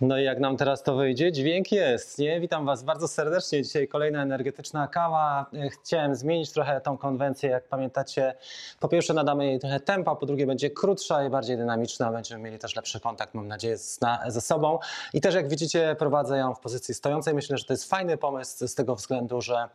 No 0.00 0.18
i 0.18 0.24
jak 0.24 0.40
nam 0.40 0.56
teraz 0.56 0.82
to 0.82 0.94
wyjdzie? 0.94 1.32
Dźwięk 1.32 1.72
jest, 1.72 2.18
nie? 2.18 2.40
Witam 2.40 2.66
Was 2.66 2.82
bardzo 2.82 3.08
serdecznie. 3.08 3.62
Dzisiaj 3.62 3.88
kolejna 3.88 4.22
energetyczna 4.22 4.88
kawa. 4.88 5.46
E, 5.54 5.68
Chciałem 5.70 6.14
zmienić 6.14 6.52
trochę 6.52 6.80
tą 6.80 6.98
konwencję. 6.98 7.50
Jak 7.50 7.68
pamiętacie, 7.68 8.34
po 8.80 8.88
pierwsze 8.88 9.14
nadamy 9.14 9.46
jej 9.46 9.58
trochę 9.58 9.80
tempa, 9.80 10.14
po 10.16 10.26
drugie 10.26 10.46
będzie 10.46 10.70
krótsza 10.70 11.24
i 11.24 11.30
bardziej 11.30 11.56
dynamiczna. 11.56 12.12
Będziemy 12.12 12.42
mieli 12.42 12.58
też 12.58 12.76
lepszy 12.76 13.00
kontakt, 13.00 13.34
mam 13.34 13.48
nadzieję, 13.48 13.78
z, 13.78 14.00
na, 14.00 14.30
ze 14.30 14.40
sobą. 14.40 14.78
I 15.14 15.20
też 15.20 15.34
jak 15.34 15.48
widzicie, 15.48 15.96
prowadzę 15.98 16.38
ją 16.38 16.54
w 16.54 16.60
pozycji 16.60 16.94
stojącej. 16.94 17.34
Myślę, 17.34 17.58
że 17.58 17.64
to 17.64 17.72
jest 17.72 17.90
fajny 17.90 18.16
pomysł 18.16 18.68
z 18.68 18.74
tego 18.74 18.94
względu, 18.94 19.40
że 19.40 19.68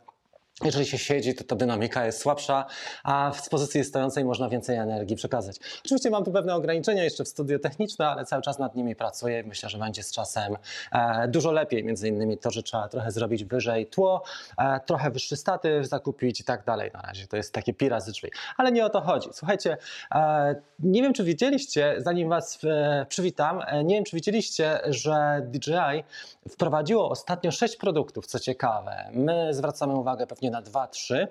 jeżeli 0.63 0.85
się 0.85 0.97
siedzi, 0.97 1.35
to 1.35 1.43
ta 1.43 1.55
dynamika 1.55 2.05
jest 2.05 2.19
słabsza, 2.21 2.65
a 3.03 3.31
w 3.31 3.49
pozycji 3.49 3.83
stojącej 3.83 4.25
można 4.25 4.49
więcej 4.49 4.77
energii 4.77 5.15
przekazać. 5.15 5.55
Oczywiście 5.85 6.09
mam 6.09 6.23
tu 6.23 6.31
pewne 6.31 6.55
ograniczenia 6.55 7.03
jeszcze 7.03 7.23
w 7.23 7.27
studio 7.27 7.59
techniczne, 7.59 8.07
ale 8.07 8.25
cały 8.25 8.41
czas 8.41 8.59
nad 8.59 8.75
nimi 8.75 8.95
pracuję 8.95 9.43
myślę, 9.43 9.69
że 9.69 9.77
będzie 9.77 10.03
z 10.03 10.11
czasem 10.11 10.57
e, 10.91 11.27
dużo 11.27 11.51
lepiej. 11.51 11.83
Między 11.83 12.07
innymi 12.07 12.37
to, 12.37 12.51
że 12.51 12.63
trzeba 12.63 12.87
trochę 12.87 13.11
zrobić 13.11 13.45
wyżej 13.45 13.85
tło, 13.85 14.23
e, 14.57 14.79
trochę 14.79 15.11
wyższy 15.11 15.35
statyw 15.37 15.87
zakupić 15.87 16.39
i 16.39 16.43
tak 16.43 16.65
dalej. 16.65 16.91
Na 16.93 17.01
razie 17.01 17.27
to 17.27 17.37
jest 17.37 17.53
takie 17.53 17.73
pi 17.73 17.89
razy 17.89 18.11
drzwi. 18.11 18.29
Ale 18.57 18.71
nie 18.71 18.85
o 18.85 18.89
to 18.89 19.01
chodzi. 19.01 19.29
Słuchajcie, 19.33 19.77
e, 20.11 20.55
nie 20.79 21.01
wiem 21.01 21.13
czy 21.13 21.23
wiedzieliście, 21.23 21.95
zanim 21.97 22.29
was 22.29 22.59
przywitam, 23.07 23.61
nie 23.83 23.95
wiem 23.95 24.03
czy 24.03 24.15
wiedzieliście, 24.15 24.79
że 24.85 25.41
DJI 25.45 26.03
wprowadziło 26.49 27.09
ostatnio 27.09 27.51
sześć 27.51 27.75
produktów, 27.75 28.25
co 28.25 28.39
ciekawe. 28.39 29.09
My 29.13 29.53
zwracamy 29.53 29.95
uwagę 29.95 30.27
pewnie 30.27 30.51
na 30.51 30.61
dwa, 30.61 30.87
trzy. 30.87 31.27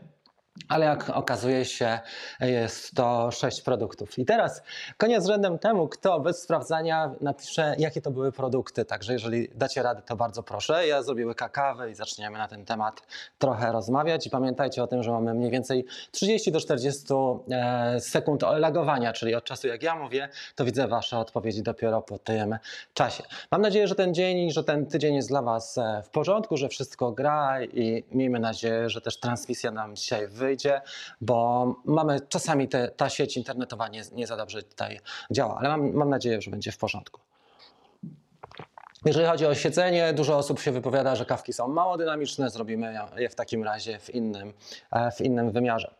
Ale 0.68 0.86
jak 0.86 1.10
okazuje 1.10 1.64
się, 1.64 1.98
jest 2.40 2.94
to 2.94 3.30
sześć 3.30 3.60
produktów. 3.60 4.18
I 4.18 4.24
teraz 4.24 4.62
koniec 4.96 5.26
rzędem 5.26 5.58
temu, 5.58 5.88
kto 5.88 6.20
bez 6.20 6.42
sprawdzania 6.42 7.14
napisze, 7.20 7.74
jakie 7.78 8.00
to 8.00 8.10
były 8.10 8.32
produkty. 8.32 8.84
Także 8.84 9.12
jeżeli 9.12 9.48
dacie 9.54 9.82
radę, 9.82 10.02
to 10.02 10.16
bardzo 10.16 10.42
proszę. 10.42 10.86
Ja 10.86 11.02
zrobię 11.02 11.26
łyka 11.26 11.48
kawy 11.48 11.90
i 11.90 11.94
zaczniemy 11.94 12.38
na 12.38 12.48
ten 12.48 12.64
temat 12.64 13.02
trochę 13.38 13.72
rozmawiać. 13.72 14.26
I 14.26 14.30
pamiętajcie 14.30 14.82
o 14.82 14.86
tym, 14.86 15.02
że 15.02 15.10
mamy 15.10 15.34
mniej 15.34 15.50
więcej 15.50 15.84
30 16.10 16.52
do 16.52 16.60
40 16.60 17.04
e, 17.50 18.00
sekund 18.00 18.42
lagowania, 18.42 19.12
czyli 19.12 19.34
od 19.34 19.44
czasu 19.44 19.68
jak 19.68 19.82
ja 19.82 19.94
mówię, 19.94 20.28
to 20.54 20.64
widzę 20.64 20.88
Wasze 20.88 21.18
odpowiedzi 21.18 21.62
dopiero 21.62 22.02
po 22.02 22.18
tym 22.18 22.58
czasie. 22.94 23.22
Mam 23.50 23.62
nadzieję, 23.62 23.88
że 23.88 23.94
ten 23.94 24.14
dzień 24.14 24.50
że 24.50 24.64
ten 24.64 24.86
tydzień 24.86 25.14
jest 25.14 25.28
dla 25.28 25.42
Was 25.42 25.78
e, 25.78 26.02
w 26.04 26.08
porządku, 26.08 26.56
że 26.56 26.68
wszystko 26.68 27.12
gra 27.12 27.62
i 27.62 28.04
miejmy 28.10 28.38
nadzieję, 28.38 28.90
że 28.90 29.00
też 29.00 29.20
transmisja 29.20 29.70
nam 29.70 29.96
dzisiaj 29.96 30.28
wyjdzie, 30.44 30.80
bo 31.20 31.66
mamy 31.84 32.20
czasami 32.28 32.68
te, 32.68 32.88
ta 32.88 33.08
sieć 33.08 33.36
internetowa 33.36 33.88
nie, 33.88 34.02
nie 34.12 34.26
za 34.26 34.36
dobrze 34.36 34.62
tutaj 34.62 35.00
działa, 35.30 35.56
ale 35.58 35.68
mam, 35.68 35.92
mam 35.92 36.10
nadzieję, 36.10 36.40
że 36.40 36.50
będzie 36.50 36.72
w 36.72 36.78
porządku. 36.78 37.20
Jeżeli 39.04 39.26
chodzi 39.26 39.46
o 39.46 39.54
siedzenie, 39.54 40.12
dużo 40.12 40.36
osób 40.36 40.60
się 40.60 40.72
wypowiada, 40.72 41.16
że 41.16 41.24
kawki 41.24 41.52
są 41.52 41.68
mało 41.68 41.96
dynamiczne, 41.96 42.50
zrobimy 42.50 42.94
je 43.16 43.28
w 43.28 43.34
takim 43.34 43.64
razie 43.64 43.98
w 43.98 44.10
innym, 44.10 44.52
e, 44.90 45.10
w 45.10 45.20
innym 45.20 45.50
wymiarze. 45.50 45.94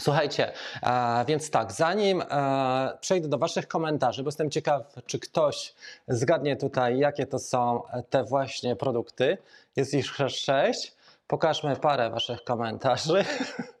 Słuchajcie, 0.00 0.52
e, 0.82 1.24
więc 1.28 1.50
tak, 1.50 1.72
zanim 1.72 2.22
e, 2.22 2.98
przejdę 3.00 3.28
do 3.28 3.38
Waszych 3.38 3.68
komentarzy, 3.68 4.22
bo 4.22 4.28
jestem 4.28 4.50
ciekaw, 4.50 4.82
czy 5.06 5.18
ktoś 5.18 5.74
zgadnie 6.08 6.56
tutaj, 6.56 6.98
jakie 6.98 7.26
to 7.26 7.38
są 7.38 7.82
te 8.10 8.24
właśnie 8.24 8.76
produkty. 8.76 9.38
Jest 9.76 9.94
ich 9.94 10.06
sześć. 10.28 10.94
Pokażmy 11.26 11.76
parę 11.76 12.10
Waszych 12.10 12.44
komentarzy. 12.44 13.24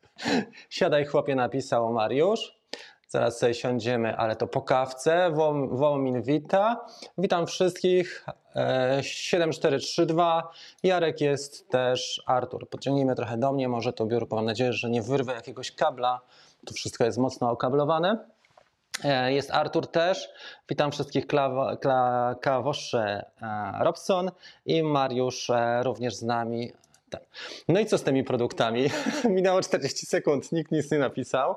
Siadaj, 0.70 1.06
chłopie, 1.06 1.34
napisał 1.34 1.92
Mariusz. 1.92 2.62
Zaraz 3.08 3.38
sobie 3.38 3.54
siądziemy, 3.54 4.16
ale 4.16 4.36
to 4.36 4.46
po 4.46 4.62
kawce. 4.62 5.30
Wołomin 5.70 6.22
wita. 6.22 6.86
Witam 7.18 7.46
wszystkich. 7.46 8.26
E, 8.56 8.98
7432. 9.02 10.50
Jarek 10.82 11.20
jest 11.20 11.68
też. 11.68 12.22
Artur, 12.26 12.68
podciągnijmy 12.68 13.14
trochę 13.14 13.38
do 13.38 13.52
mnie, 13.52 13.68
może 13.68 13.92
to 13.92 14.06
biurko. 14.06 14.36
Mam 14.36 14.44
nadzieję, 14.44 14.72
że 14.72 14.90
nie 14.90 15.02
wyrwę 15.02 15.32
jakiegoś 15.32 15.72
kabla. 15.72 16.20
Tu 16.66 16.74
wszystko 16.74 17.04
jest 17.04 17.18
mocno 17.18 17.50
okablowane. 17.50 18.18
E, 19.04 19.32
Jest 19.32 19.50
Artur 19.50 19.86
też. 19.86 20.28
Witam 20.68 20.92
wszystkich 20.92 21.26
klawo, 21.26 21.76
kla, 21.76 22.34
kawosze 22.40 23.24
e, 23.42 23.72
Robson 23.84 24.30
i 24.66 24.82
Mariusz 24.82 25.50
e, 25.50 25.82
również 25.82 26.14
z 26.14 26.22
nami. 26.22 26.72
Tak. 27.12 27.22
No 27.68 27.80
i 27.80 27.86
co 27.86 27.98
z 27.98 28.02
tymi 28.02 28.24
produktami? 28.24 28.90
Minęło 29.24 29.62
40 29.62 30.06
sekund, 30.06 30.52
nikt 30.52 30.72
nic 30.72 30.90
nie 30.90 30.98
napisał. 30.98 31.54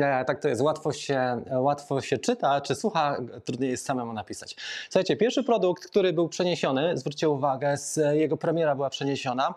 E, 0.00 0.24
tak 0.24 0.42
to 0.42 0.48
jest, 0.48 0.60
łatwo 0.60 0.92
się, 0.92 1.42
łatwo 1.50 2.00
się 2.00 2.18
czyta, 2.18 2.60
czy 2.60 2.74
słucha, 2.74 3.16
trudniej 3.44 3.70
jest 3.70 3.86
samemu 3.86 4.12
napisać. 4.12 4.56
Słuchajcie, 4.90 5.16
pierwszy 5.16 5.44
produkt, 5.44 5.86
który 5.86 6.12
był 6.12 6.28
przeniesiony, 6.28 6.96
zwróćcie 6.98 7.28
uwagę, 7.28 7.76
z, 7.76 8.16
jego 8.16 8.36
premiera 8.36 8.74
była 8.74 8.90
przeniesiona. 8.90 9.54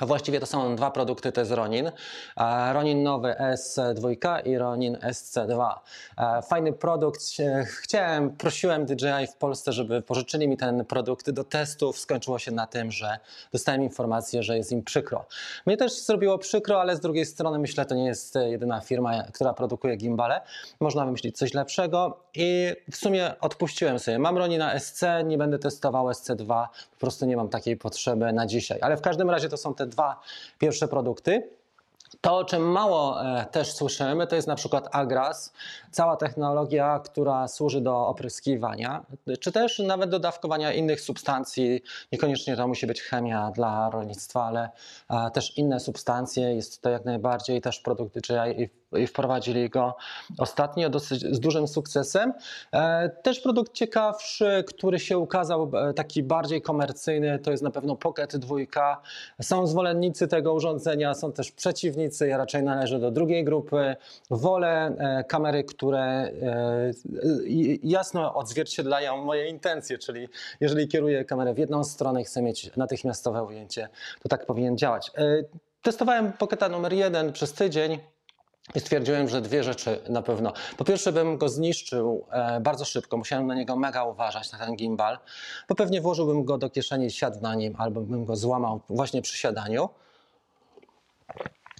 A 0.00 0.06
właściwie 0.06 0.40
to 0.40 0.46
są 0.46 0.76
dwa 0.76 0.90
produkty, 0.90 1.32
to 1.32 1.40
jest 1.40 1.52
Ronin. 1.52 1.90
E, 2.36 2.72
Ronin 2.72 3.02
nowy 3.02 3.34
S2 3.38 4.46
i 4.46 4.58
Ronin 4.58 4.96
SC2. 4.96 5.72
E, 6.18 6.42
Fajny 6.42 6.72
produkt. 6.72 7.20
E, 7.40 7.64
Chciałem, 7.64 8.30
prosiłem 8.36 8.86
DJI 8.86 9.26
w 9.32 9.36
Polsce, 9.36 9.72
żeby 9.72 10.02
pożyczyli 10.02 10.48
mi 10.48 10.56
ten 10.56 10.84
produkt 10.84 11.30
do 11.30 11.44
testów. 11.44 11.98
Skończyło 11.98 12.38
się 12.38 12.50
na 12.50 12.66
tym, 12.66 12.92
że 12.92 13.18
dostałem 13.52 13.82
informację, 13.82 14.42
że 14.42 14.56
jest 14.56 14.72
im 14.72 14.82
przykro. 14.82 15.24
Mnie 15.66 15.76
też 15.76 16.00
zrobiło 16.00 16.38
przykro, 16.38 16.80
ale 16.80 16.96
z 16.96 17.00
drugiej 17.00 17.26
strony 17.26 17.58
myślę, 17.58 17.86
to 17.86 17.94
nie 17.94 18.06
jest 18.06 18.34
jedyna 18.34 18.80
firma, 18.80 19.22
która 19.22 19.54
produkuje 19.54 19.96
gimbale. 19.96 20.40
Można 20.80 21.04
wymyślić 21.04 21.36
coś 21.36 21.54
lepszego 21.54 22.20
i 22.34 22.72
w 22.90 22.96
sumie 22.96 23.34
odpuściłem 23.40 23.98
sobie. 23.98 24.18
Mam 24.18 24.38
Ronina 24.38 24.78
SC, 24.78 25.02
nie 25.24 25.38
będę 25.38 25.58
testował 25.58 26.08
SC2, 26.08 26.66
po 26.90 26.98
prostu 26.98 27.26
nie 27.26 27.36
mam 27.36 27.48
takiej 27.48 27.76
potrzeby 27.76 28.32
na 28.32 28.46
dzisiaj. 28.46 28.78
Ale 28.80 28.96
w 28.96 29.00
każdym 29.00 29.30
razie 29.30 29.48
to 29.48 29.56
są 29.56 29.74
te 29.74 29.85
dwa 29.86 30.20
pierwsze 30.58 30.88
produkty. 30.88 31.56
To, 32.20 32.36
o 32.36 32.44
czym 32.44 32.62
mało 32.62 33.24
e, 33.24 33.46
też 33.46 33.72
słyszymy, 33.72 34.26
to 34.26 34.36
jest 34.36 34.48
na 34.48 34.54
przykład 34.54 34.88
Agras, 34.92 35.52
cała 35.90 36.16
technologia, 36.16 37.00
która 37.04 37.48
służy 37.48 37.80
do 37.80 38.06
opryskiwania, 38.06 39.04
czy 39.40 39.52
też 39.52 39.78
nawet 39.78 40.10
do 40.10 40.18
dawkowania 40.18 40.72
innych 40.72 41.00
substancji. 41.00 41.82
Niekoniecznie 42.12 42.56
to 42.56 42.68
musi 42.68 42.86
być 42.86 43.02
chemia 43.02 43.50
dla 43.50 43.90
rolnictwa, 43.90 44.44
ale 44.44 44.70
e, 45.10 45.30
też 45.30 45.58
inne 45.58 45.80
substancje. 45.80 46.54
Jest 46.54 46.82
to 46.82 46.90
jak 46.90 47.04
najbardziej 47.04 47.60
też 47.60 47.80
produkt 47.80 48.14
DJI 48.14 48.68
i 48.92 49.06
wprowadzili 49.06 49.70
go 49.70 49.96
ostatnio 50.38 50.90
dosyć 50.90 51.20
z 51.20 51.40
dużym 51.40 51.68
sukcesem. 51.68 52.32
E, 52.72 53.08
Też 53.08 53.40
produkt 53.40 53.72
ciekawszy, 53.72 54.64
który 54.66 54.98
się 54.98 55.18
ukazał 55.18 55.70
e, 55.74 55.94
taki 55.94 56.22
bardziej 56.22 56.62
komercyjny, 56.62 57.38
to 57.38 57.50
jest 57.50 57.62
na 57.62 57.70
pewno 57.70 57.96
Pocket 57.96 58.36
2. 58.36 58.56
Są 59.42 59.66
zwolennicy 59.66 60.28
tego 60.28 60.54
urządzenia, 60.54 61.14
są 61.14 61.32
też 61.32 61.52
przeciwnicy. 61.52 62.28
Ja 62.28 62.36
raczej 62.36 62.62
należę 62.62 62.98
do 62.98 63.10
drugiej 63.10 63.44
grupy. 63.44 63.96
Wolę 64.30 64.94
e, 64.98 65.24
kamery, 65.24 65.64
które 65.64 66.32
jasno 67.82 68.34
odzwierciedlają 68.34 69.24
moje 69.24 69.48
intencje, 69.48 69.98
czyli 69.98 70.28
jeżeli 70.60 70.88
kieruję 70.88 71.24
kamerę 71.24 71.54
w 71.54 71.58
jedną 71.58 71.84
stronę 71.84 72.22
i 72.22 72.24
chcę 72.24 72.42
mieć 72.42 72.76
natychmiastowe 72.76 73.42
ujęcie, 73.42 73.88
to 74.22 74.28
tak 74.28 74.46
powinien 74.46 74.78
działać. 74.78 75.10
Testowałem 75.82 76.32
Pocketa 76.32 76.68
numer 76.68 76.92
jeden 76.92 77.32
przez 77.32 77.52
tydzień. 77.52 77.98
I 78.74 78.80
stwierdziłem, 78.80 79.28
że 79.28 79.40
dwie 79.40 79.64
rzeczy 79.64 80.00
na 80.08 80.22
pewno. 80.22 80.52
Po 80.76 80.84
pierwsze, 80.84 81.12
bym 81.12 81.38
go 81.38 81.48
zniszczył 81.48 82.26
e, 82.30 82.60
bardzo 82.60 82.84
szybko. 82.84 83.16
Musiałem 83.16 83.46
na 83.46 83.54
niego 83.54 83.76
mega 83.76 84.04
uważać, 84.04 84.52
na 84.52 84.58
ten 84.58 84.76
gimbal, 84.76 85.18
bo 85.68 85.74
pewnie 85.74 86.00
włożyłbym 86.00 86.44
go 86.44 86.58
do 86.58 86.70
kieszeni, 86.70 87.10
siadł 87.10 87.40
na 87.40 87.54
nim, 87.54 87.74
albo 87.78 88.00
bym 88.00 88.24
go 88.24 88.36
złamał 88.36 88.80
właśnie 88.88 89.22
przy 89.22 89.38
siadaniu. 89.38 89.88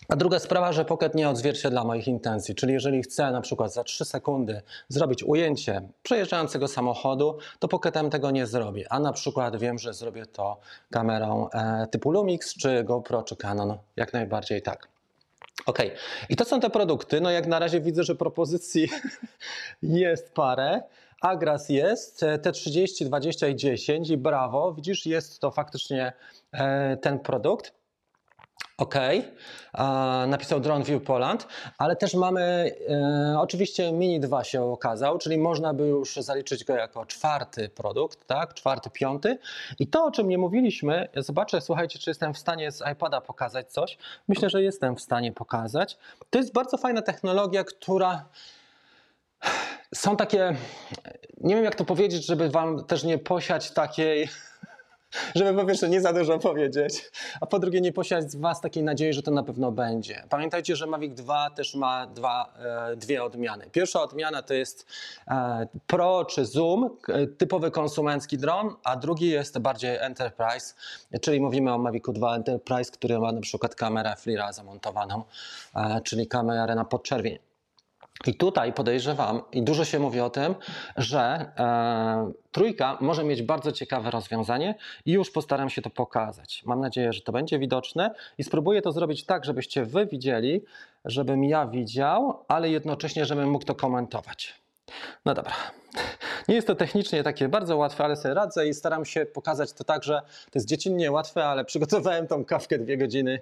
A 0.08 0.16
druga 0.16 0.38
sprawa, 0.38 0.72
że 0.72 0.84
Pocket 0.84 1.14
nie 1.14 1.28
odzwierciedla 1.28 1.84
moich 1.84 2.08
intencji, 2.08 2.54
czyli 2.54 2.72
jeżeli 2.72 3.02
chcę 3.02 3.30
na 3.30 3.40
przykład 3.40 3.72
za 3.72 3.84
3 3.84 4.04
sekundy 4.04 4.62
zrobić 4.88 5.24
ujęcie 5.24 5.88
przejeżdżającego 6.02 6.68
samochodu, 6.68 7.38
to 7.58 7.68
Pocketem 7.68 8.10
tego 8.10 8.30
nie 8.30 8.46
zrobię. 8.46 8.86
A 8.90 9.00
na 9.00 9.12
przykład 9.12 9.56
wiem, 9.56 9.78
że 9.78 9.94
zrobię 9.94 10.26
to 10.26 10.58
kamerą 10.90 11.50
e, 11.50 11.86
typu 11.90 12.10
Lumix, 12.10 12.54
czy 12.54 12.84
GoPro, 12.84 13.22
czy 13.22 13.36
Canon, 13.36 13.78
jak 13.96 14.12
najbardziej 14.12 14.62
tak. 14.62 14.95
Ok, 15.66 15.78
i 16.28 16.36
to 16.36 16.44
są 16.44 16.60
te 16.60 16.70
produkty. 16.70 17.20
No 17.20 17.30
jak 17.30 17.46
na 17.46 17.58
razie 17.58 17.80
widzę, 17.80 18.04
że 18.04 18.14
propozycji 18.14 18.88
jest 19.82 20.34
parę. 20.34 20.82
Agras 21.20 21.68
jest, 21.68 22.22
e, 22.22 22.38
T30, 22.38 23.04
20 23.04 23.48
i 23.48 23.56
10 23.56 24.10
i 24.10 24.16
brawo, 24.16 24.72
widzisz, 24.72 25.06
jest 25.06 25.40
to 25.40 25.50
faktycznie 25.50 26.12
e, 26.52 26.96
ten 26.96 27.18
produkt. 27.18 27.72
OK, 28.78 28.94
napisał 30.26 30.60
Drone 30.60 30.84
View 30.84 31.02
Poland, 31.02 31.46
ale 31.78 31.96
też 31.96 32.14
mamy, 32.14 32.72
e, 32.88 33.40
oczywiście 33.40 33.92
Mini 33.92 34.20
2 34.20 34.44
się 34.44 34.62
okazał, 34.62 35.18
czyli 35.18 35.38
można 35.38 35.74
by 35.74 35.86
już 35.86 36.16
zaliczyć 36.16 36.64
go 36.64 36.74
jako 36.76 37.06
czwarty 37.06 37.68
produkt, 37.68 38.26
tak, 38.26 38.54
czwarty, 38.54 38.90
piąty. 38.90 39.38
I 39.78 39.86
to, 39.86 40.04
o 40.04 40.10
czym 40.10 40.28
nie 40.28 40.38
mówiliśmy, 40.38 41.08
zobaczę, 41.16 41.60
słuchajcie, 41.60 41.98
czy 41.98 42.10
jestem 42.10 42.34
w 42.34 42.38
stanie 42.38 42.72
z 42.72 42.82
iPada 42.92 43.20
pokazać 43.20 43.72
coś. 43.72 43.98
Myślę, 44.28 44.50
że 44.50 44.62
jestem 44.62 44.96
w 44.96 45.00
stanie 45.00 45.32
pokazać. 45.32 45.98
To 46.30 46.38
jest 46.38 46.52
bardzo 46.52 46.76
fajna 46.76 47.02
technologia, 47.02 47.64
która 47.64 48.24
są 49.94 50.16
takie, 50.16 50.56
nie 51.40 51.54
wiem 51.54 51.64
jak 51.64 51.74
to 51.74 51.84
powiedzieć, 51.84 52.26
żeby 52.26 52.50
wam 52.50 52.84
też 52.84 53.04
nie 53.04 53.18
posiać 53.18 53.70
takiej, 53.70 54.28
żeby 55.34 55.60
po 55.60 55.66
pierwsze 55.66 55.88
nie 55.88 56.00
za 56.00 56.12
dużo 56.12 56.38
powiedzieć, 56.38 57.10
a 57.40 57.46
po 57.46 57.58
drugie 57.58 57.80
nie 57.80 57.92
posiać 57.92 58.30
z 58.30 58.36
was 58.36 58.60
takiej 58.60 58.82
nadziei, 58.82 59.12
że 59.12 59.22
to 59.22 59.30
na 59.30 59.42
pewno 59.42 59.72
będzie. 59.72 60.22
Pamiętajcie, 60.28 60.76
że 60.76 60.86
Mavic 60.86 61.14
2 61.14 61.50
też 61.50 61.74
ma 61.74 62.06
dwa, 62.06 62.52
e, 62.92 62.96
dwie 62.96 63.24
odmiany. 63.24 63.70
Pierwsza 63.72 64.02
odmiana 64.02 64.42
to 64.42 64.54
jest 64.54 64.86
e, 65.28 65.66
Pro 65.86 66.24
czy 66.24 66.44
Zoom, 66.44 66.96
typowy 67.38 67.70
konsumencki 67.70 68.38
dron, 68.38 68.74
a 68.84 68.96
drugi 68.96 69.28
jest 69.28 69.58
bardziej 69.58 69.96
Enterprise, 69.96 70.74
czyli 71.20 71.40
mówimy 71.40 71.72
o 71.72 71.78
Mavicu 71.78 72.12
2 72.12 72.36
Enterprise, 72.36 72.90
który 72.92 73.18
ma 73.18 73.32
na 73.32 73.40
przykład 73.40 73.74
kamerę 73.74 74.14
FLIRA 74.18 74.52
zamontowaną, 74.52 75.24
e, 75.74 76.00
czyli 76.04 76.26
kamerę 76.28 76.74
na 76.74 76.84
podczerwień. 76.84 77.45
I 78.26 78.34
tutaj 78.34 78.72
podejrzewam, 78.72 79.42
i 79.52 79.62
dużo 79.62 79.84
się 79.84 79.98
mówi 79.98 80.20
o 80.20 80.30
tym, 80.30 80.54
że 80.96 81.52
e, 81.58 82.32
trójka 82.52 82.98
może 83.00 83.24
mieć 83.24 83.42
bardzo 83.42 83.72
ciekawe 83.72 84.10
rozwiązanie 84.10 84.74
i 85.06 85.12
już 85.12 85.30
postaram 85.30 85.70
się 85.70 85.82
to 85.82 85.90
pokazać. 85.90 86.62
Mam 86.66 86.80
nadzieję, 86.80 87.12
że 87.12 87.20
to 87.20 87.32
będzie 87.32 87.58
widoczne 87.58 88.14
i 88.38 88.44
spróbuję 88.44 88.82
to 88.82 88.92
zrobić 88.92 89.24
tak, 89.24 89.44
żebyście 89.44 89.84
wy 89.84 90.06
widzieli, 90.06 90.64
żebym 91.04 91.44
ja 91.44 91.66
widział, 91.66 92.44
ale 92.48 92.70
jednocześnie, 92.70 93.24
żebym 93.24 93.50
mógł 93.50 93.64
to 93.64 93.74
komentować. 93.74 94.54
No 95.24 95.34
dobra. 95.34 95.52
Nie 96.48 96.54
jest 96.54 96.66
to 96.66 96.74
technicznie 96.74 97.22
takie 97.22 97.48
bardzo 97.48 97.76
łatwe, 97.76 98.04
ale 98.04 98.16
sobie 98.16 98.34
radzę 98.34 98.68
i 98.68 98.74
staram 98.74 99.04
się 99.04 99.26
pokazać 99.26 99.72
to 99.72 99.84
tak, 99.84 100.04
że 100.04 100.22
to 100.22 100.50
jest 100.54 100.68
dziecinnie 100.68 101.12
łatwe, 101.12 101.44
ale 101.44 101.64
przygotowałem 101.64 102.26
tą 102.26 102.44
kawkę 102.44 102.78
dwie 102.78 102.96
godziny, 102.96 103.40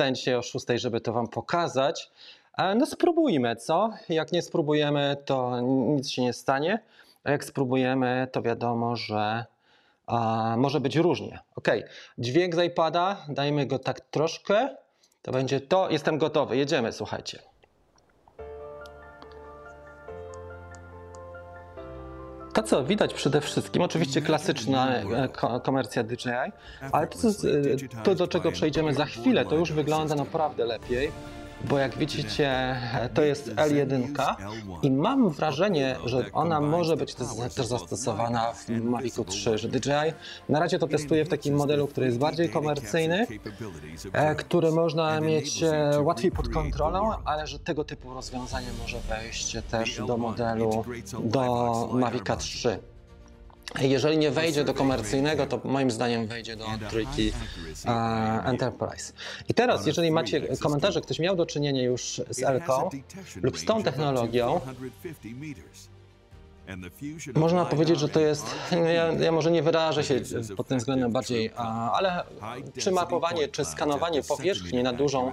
e, 0.00 0.16
się 0.16 0.38
o 0.38 0.42
6, 0.42 0.66
żeby 0.74 1.00
to 1.00 1.12
wam 1.12 1.28
pokazać. 1.28 2.10
E, 2.56 2.74
No 2.74 2.86
spróbujmy, 2.86 3.56
co? 3.56 3.90
Jak 4.08 4.32
nie 4.32 4.42
spróbujemy, 4.42 5.16
to 5.24 5.60
nic 5.66 6.10
się 6.10 6.22
nie 6.22 6.32
stanie. 6.32 6.78
A 7.24 7.30
jak 7.30 7.44
spróbujemy, 7.44 8.28
to 8.32 8.42
wiadomo, 8.42 8.96
że 8.96 9.44
a, 10.06 10.54
może 10.58 10.80
być 10.80 10.96
różnie. 10.96 11.38
Ok, 11.56 11.68
dźwięk 12.18 12.54
z 12.54 12.58
iPada, 12.58 13.16
dajmy 13.28 13.66
go 13.66 13.78
tak 13.78 14.00
troszkę. 14.00 14.68
To 15.22 15.32
będzie 15.32 15.60
to. 15.60 15.90
Jestem 15.90 16.18
gotowy, 16.18 16.56
jedziemy, 16.56 16.92
słuchajcie. 16.92 17.38
To, 22.54 22.62
co 22.62 22.84
widać 22.84 23.14
przede 23.14 23.40
wszystkim, 23.40 23.82
oczywiście 23.82 24.22
klasyczna 24.22 24.96
e, 24.96 25.28
ko- 25.28 25.60
komercja 25.60 26.02
DJI, 26.02 26.28
ale 26.92 27.06
to, 27.06 27.18
e, 27.28 28.02
to, 28.02 28.14
do 28.14 28.28
czego 28.28 28.52
przejdziemy 28.52 28.94
za 28.94 29.04
chwilę, 29.04 29.44
to 29.44 29.54
już 29.56 29.72
wygląda 29.72 30.14
naprawdę 30.14 30.64
lepiej, 30.64 31.12
bo 31.68 31.78
jak 31.78 31.98
widzicie, 31.98 32.76
to 33.14 33.22
jest 33.22 33.54
L1 33.54 34.14
i 34.82 34.90
mam 34.90 35.30
wrażenie, 35.30 35.96
że 36.04 36.24
ona 36.32 36.60
może 36.60 36.96
być 36.96 37.14
też, 37.14 37.26
też 37.56 37.66
zastosowana 37.66 38.52
w 38.52 38.68
Mavicu 38.68 39.24
3, 39.24 39.58
że 39.58 39.68
DJI 39.68 40.12
na 40.48 40.60
razie 40.60 40.78
to 40.78 40.86
testuje 40.86 41.24
w 41.24 41.28
takim 41.28 41.54
modelu, 41.54 41.86
który 41.86 42.06
jest 42.06 42.18
bardziej 42.18 42.48
komercyjny, 42.48 43.26
e, 44.12 44.34
który 44.34 44.70
można 44.72 45.20
mieć 45.20 45.62
e, 45.62 46.00
łatwiej 46.00 46.30
pod 46.30 46.48
kontrolą, 46.48 47.12
ale 47.24 47.46
że 47.46 47.58
tego 47.58 47.84
typu 47.84 48.14
rozwiązanie 48.14 48.68
może 48.82 49.00
wejść 49.00 49.56
też 49.70 50.00
do 50.06 50.16
modelu 50.16 50.84
do 51.24 51.88
Mavica 51.92 52.36
3. 52.36 52.78
Jeżeli 53.80 54.18
nie 54.18 54.30
wejdzie 54.30 54.64
do 54.64 54.74
komercyjnego, 54.74 55.46
to 55.46 55.60
moim 55.64 55.90
zdaniem 55.90 56.26
wejdzie 56.26 56.56
do 56.56 56.64
trójki 56.90 57.32
Enterprise. 58.44 59.12
I 59.48 59.54
teraz, 59.54 59.86
jeżeli 59.86 60.10
macie 60.10 60.56
komentarze, 60.56 61.00
ktoś 61.00 61.18
miał 61.18 61.36
do 61.36 61.46
czynienia 61.46 61.82
już 61.82 62.20
z 62.30 62.42
Elką 62.42 62.90
lub 63.42 63.58
z 63.58 63.64
tą 63.64 63.82
technologią, 63.82 64.60
można 67.34 67.64
powiedzieć, 67.64 67.98
że 67.98 68.08
to 68.08 68.20
jest, 68.20 68.46
ja, 68.94 69.12
ja 69.12 69.32
może 69.32 69.50
nie 69.50 69.62
wyrażę 69.62 70.04
się 70.04 70.20
pod 70.56 70.66
tym 70.66 70.78
względem 70.78 71.12
bardziej, 71.12 71.50
ale 71.92 72.24
czy 72.78 72.90
mapowanie, 72.90 73.48
czy 73.48 73.64
skanowanie 73.64 74.22
powierzchni 74.22 74.82
na 74.82 74.92
dużą 74.92 75.32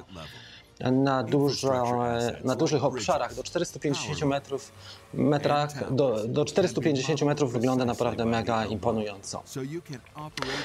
na, 0.79 1.23
dużo, 1.23 2.03
na 2.43 2.55
dużych 2.55 2.83
obszarach 2.83 3.35
do 3.35 3.43
450 3.43 4.21
metrów, 4.21 4.71
metrach, 5.13 5.93
do, 5.93 6.27
do 6.27 6.45
450 6.45 7.21
metrów 7.21 7.53
wygląda 7.53 7.85
naprawdę 7.85 8.25
mega 8.25 8.65
imponująco. 8.65 9.43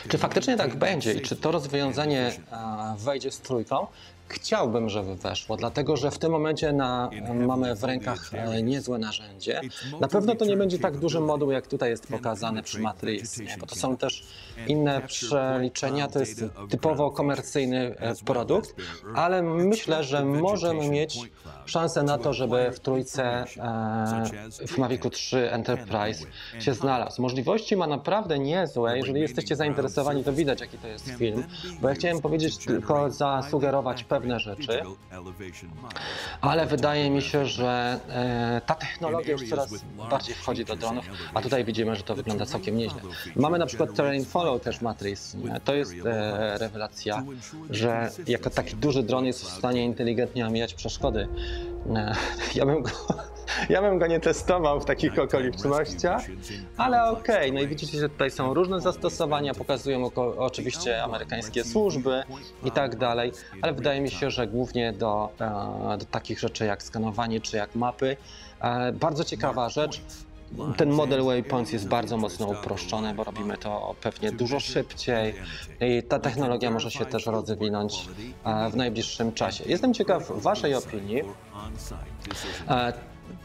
Czy 0.09 0.19
faktycznie 0.19 0.57
tak 0.57 0.77
będzie 0.77 1.15
i 1.15 1.21
czy 1.21 1.37
to 1.37 1.53
rozwiązanie 1.53 2.33
e, 2.53 2.97
wejdzie 2.99 3.31
z 3.31 3.41
trójką? 3.41 3.87
Chciałbym, 4.29 4.89
żeby 4.89 5.15
weszło, 5.15 5.57
dlatego 5.57 5.97
że 5.97 6.11
w 6.11 6.19
tym 6.19 6.33
momencie 6.33 6.73
na, 6.73 7.11
mamy 7.35 7.75
w 7.75 7.85
rękach 7.85 8.31
e, 8.35 8.63
niezłe 8.63 8.99
narzędzie. 8.99 9.61
Na 10.01 10.09
pewno 10.09 10.35
to 10.35 10.45
nie 10.45 10.57
będzie 10.57 10.79
tak 10.79 10.97
duży 10.97 11.21
moduł, 11.21 11.51
jak 11.51 11.67
tutaj 11.67 11.91
jest 11.91 12.07
pokazane 12.07 12.63
przy 12.63 12.81
Matrix, 12.81 13.41
bo 13.61 13.67
to 13.67 13.75
są 13.75 13.97
też 13.97 14.23
inne 14.67 15.03
przeliczenia, 15.07 16.09
to 16.09 16.19
jest 16.19 16.45
typowo 16.71 17.11
komercyjny 17.11 17.97
e, 17.99 18.15
produkt, 18.25 18.75
ale 19.15 19.43
myślę, 19.43 20.05
że 20.05 20.25
możemy 20.25 20.89
mieć 20.89 21.19
szansę 21.67 22.03
na 22.03 22.19
to, 22.19 22.33
żeby 22.33 22.71
w 22.73 22.81
trójce 22.81 23.25
e, 23.25 24.67
w 24.67 24.79
Mavicu 24.79 25.11
3 25.11 25.51
Enterprise 25.51 26.27
się 26.59 26.75
znalazł. 26.75 27.23
Możliwości 27.23 27.77
ma 27.77 27.87
naprawdę 27.87 28.39
niezłe, 28.39 28.99
jeżeli 28.99 29.21
jesteście 29.21 29.57
zainteresowani, 29.57 30.25
to 30.25 30.33
widać 30.33 30.61
jaki 30.61 30.79
to 30.79 30.89
jest 30.89 31.11
film, 31.11 31.45
bo 31.81 31.89
ja 31.89 31.95
chciałem 31.95 32.21
powiedzieć 32.21 32.57
tylko 32.57 33.11
zasugerować 33.11 34.05
pewne 34.05 34.18
rzeczy, 34.39 34.83
ale 36.41 36.67
wydaje 36.67 37.11
mi 37.11 37.23
się, 37.23 37.47
że 37.47 38.01
e, 38.09 38.61
ta 38.67 38.75
technologia 38.75 39.33
już 39.33 39.49
coraz 39.49 39.75
bardziej 40.11 40.35
wchodzi 40.35 40.65
do 40.65 40.77
dronów, 40.77 41.05
a 41.35 41.43
tutaj 41.43 41.65
widzimy, 41.65 41.97
że 41.97 42.03
to 42.03 42.15
wygląda 42.15 42.47
całkiem 42.47 42.77
nieźle. 42.77 43.01
Mamy 43.37 43.59
na 43.59 43.67
przykład 43.67 43.95
Terrain 43.95 44.25
Follow 44.25 44.63
też 44.63 44.81
Matrix, 44.81 45.37
to 45.65 45.75
jest 45.75 45.95
e, 46.05 46.59
rewelacja, 46.59 47.25
że 47.71 48.11
jako 48.27 48.51
taki 48.51 48.77
duży 48.77 49.03
dron 49.03 49.25
jest 49.25 49.45
w 49.45 49.49
stanie 49.49 49.85
inteligentnie 49.85 50.47
omijać 50.47 50.75
przeszkody. 50.75 51.29
E, 51.97 52.15
ja 52.55 52.67
bym 52.67 52.83
go, 52.83 52.91
ja 53.69 53.83
bym 53.83 53.99
go 53.99 54.07
nie 54.07 54.21
testował 54.21 54.81
w 54.81 54.85
takich 54.85 55.19
okolicznościach, 55.19 56.23
ale 56.77 57.11
okej, 57.11 57.53
no 57.53 57.61
i 57.61 57.69
widzicie, 57.69 57.99
że 57.99 58.09
tutaj 58.09 58.31
są 58.31 58.55
różne 58.55 58.81
zastosowania, 58.81 59.55
pokazują 59.55 60.11
oczywiście 60.37 61.03
amerykańskie 61.03 61.65
służby 61.65 62.23
i 62.65 62.71
tak 62.71 62.97
dalej, 62.97 63.33
ale 63.63 63.73
wydaje 63.73 64.01
mi 64.01 64.11
się, 64.11 64.31
że 64.31 64.47
głównie 64.47 64.93
do, 64.93 65.31
e, 65.41 65.99
do 65.99 66.05
takich 66.05 66.39
rzeczy 66.41 66.65
jak 66.65 66.83
skanowanie 66.83 67.41
czy 67.41 67.57
jak 67.57 67.75
mapy. 67.75 68.17
E, 68.61 68.93
bardzo 68.93 69.25
ciekawa 69.25 69.69
rzecz. 69.69 70.01
Ten 70.77 70.91
model 70.91 71.25
waypoints 71.25 71.73
jest 71.73 71.89
bardzo 71.89 72.17
mocno 72.17 72.47
uproszczony, 72.47 73.15
bo 73.15 73.25
robimy 73.25 73.57
to 73.57 73.95
pewnie 74.01 74.33
dużo 74.33 74.61
szybciej 74.61 75.35
i 75.81 76.03
ta 76.03 76.19
technologia 76.19 76.71
może 76.71 76.91
się 76.91 77.07
też 77.07 77.27
rozwinąć 77.27 78.09
e, 78.45 78.71
w 78.71 78.77
najbliższym 78.77 79.33
czasie. 79.33 79.65
Jestem 79.67 79.95
ciekaw 79.95 80.43
Waszej 80.43 80.75
opinii. 80.75 81.23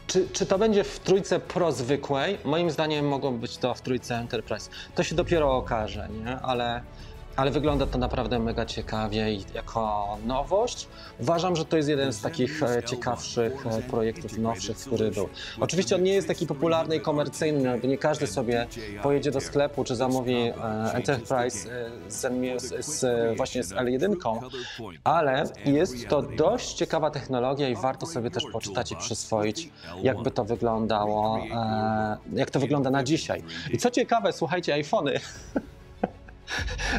Czy, 0.06 0.28
czy 0.32 0.46
to 0.46 0.58
będzie 0.58 0.84
w 0.84 1.00
trójce 1.00 1.40
Pro 1.40 1.72
zwykłej? 1.72 2.38
Moim 2.44 2.70
zdaniem 2.70 3.08
mogą 3.08 3.38
być 3.38 3.56
to 3.56 3.74
w 3.74 3.80
trójce 3.80 4.16
Enterprise. 4.16 4.70
To 4.94 5.02
się 5.02 5.14
dopiero 5.14 5.56
okaże, 5.56 6.08
nie? 6.24 6.36
Ale, 6.36 6.82
ale 7.36 7.50
wygląda 7.50 7.86
to 7.86 7.98
naprawdę 7.98 8.38
mega 8.38 8.66
ciekawie 8.66 9.32
i 9.32 9.44
jako 9.54 10.06
nowość. 10.26 10.88
Uważam, 11.20 11.56
że 11.56 11.64
to 11.64 11.76
jest 11.76 11.88
jeden 11.88 12.12
z 12.12 12.20
takich 12.20 12.62
e, 12.62 12.82
ciekawszych 12.82 13.66
e, 13.66 13.82
projektów 13.82 14.38
nowszych, 14.38 14.76
który 14.76 15.10
był. 15.10 15.28
Oczywiście 15.60 15.94
on 15.94 16.02
nie 16.02 16.12
jest 16.12 16.28
taki 16.28 16.46
popularny 16.46 16.96
i 16.96 17.00
komercyjny, 17.00 17.78
bo 17.78 17.88
nie 17.88 17.98
każdy 17.98 18.26
sobie 18.26 18.66
pojedzie 19.02 19.30
do 19.30 19.40
sklepu 19.40 19.84
czy 19.84 19.96
zamówi 19.96 20.34
e, 20.34 20.54
Enterprise 20.92 21.68
z, 22.08 22.86
z, 22.86 23.36
właśnie 23.36 23.64
z 23.64 23.72
L1, 23.72 24.14
ale 25.04 25.44
jest 25.64 26.08
to 26.08 26.22
dość 26.22 26.72
ciekawa 26.74 27.10
technologia 27.10 27.68
i 27.68 27.76
warto 27.76 28.06
sobie 28.06 28.30
też 28.30 28.44
poczytać 28.52 28.92
i 28.92 28.96
przyswoić, 28.96 29.70
jakby 30.02 30.30
to 30.30 30.44
wyglądało, 30.44 31.44
jak 32.32 32.50
to 32.50 32.60
wygląda 32.60 32.90
na 32.90 33.02
dzisiaj. 33.02 33.42
I 33.72 33.78
co 33.78 33.90
ciekawe, 33.90 34.32
słuchajcie, 34.32 34.74
iPhony. 34.74 35.20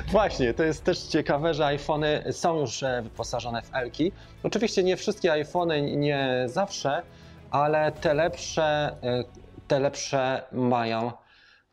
Właśnie, 0.07 0.53
to 0.53 0.63
jest 0.63 0.83
też 0.83 0.99
ciekawe, 0.99 1.53
że 1.53 1.65
iPhony 1.65 2.23
są 2.31 2.59
już 2.59 2.83
e, 2.83 3.01
wyposażone 3.01 3.61
w 3.61 3.75
Elki. 3.75 4.11
Oczywiście 4.43 4.83
nie 4.83 4.97
wszystkie 4.97 5.31
iPhony, 5.31 5.81
nie 5.81 6.43
zawsze, 6.45 7.01
ale 7.51 7.91
te 7.91 8.13
lepsze, 8.13 8.63
e, 8.63 9.23
te 9.67 9.79
lepsze 9.79 10.43
mają 10.51 11.11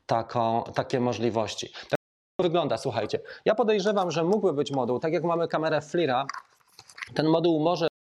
taką, 0.07 0.65
takie 0.75 1.01
możliwości. 1.01 1.73
Tak 1.89 1.99
wygląda, 2.39 2.79
słuchajcie. 2.79 3.21
Ja 3.45 3.55
podejrzewam, 3.55 4.11
że 4.11 4.25
mógłby 4.25 4.53
być 4.53 4.71
moduł, 4.71 4.99
tak 4.99 5.13
jak 5.13 5.25
mamy 5.25 5.49
kamerę 5.49 5.81
FLIRa, 5.81 6.27
ten 7.15 7.27
moduł 7.27 7.61
może 7.61 7.92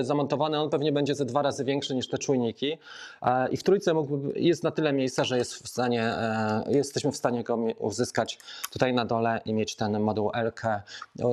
zamontowany, 0.00 0.60
on 0.60 0.70
pewnie 0.70 0.92
będzie 0.92 1.14
ze 1.14 1.24
dwa 1.24 1.42
razy 1.42 1.64
większy 1.64 1.94
niż 1.94 2.08
te 2.08 2.18
czujniki 2.18 2.78
e, 3.22 3.48
i 3.48 3.56
w 3.56 3.62
trójce 3.62 3.94
mógłby, 3.94 4.40
jest 4.40 4.62
na 4.62 4.70
tyle 4.70 4.92
miejsca, 4.92 5.24
że 5.24 5.38
jest 5.38 5.54
w 5.54 5.68
stanie, 5.68 6.02
e, 6.02 6.64
jesteśmy 6.68 7.12
w 7.12 7.16
stanie 7.16 7.44
go 7.44 7.58
uzyskać 7.78 8.38
tutaj 8.72 8.94
na 8.94 9.04
dole 9.04 9.40
i 9.44 9.54
mieć 9.54 9.76
ten 9.76 10.00
moduł 10.00 10.30
LK 10.34 10.62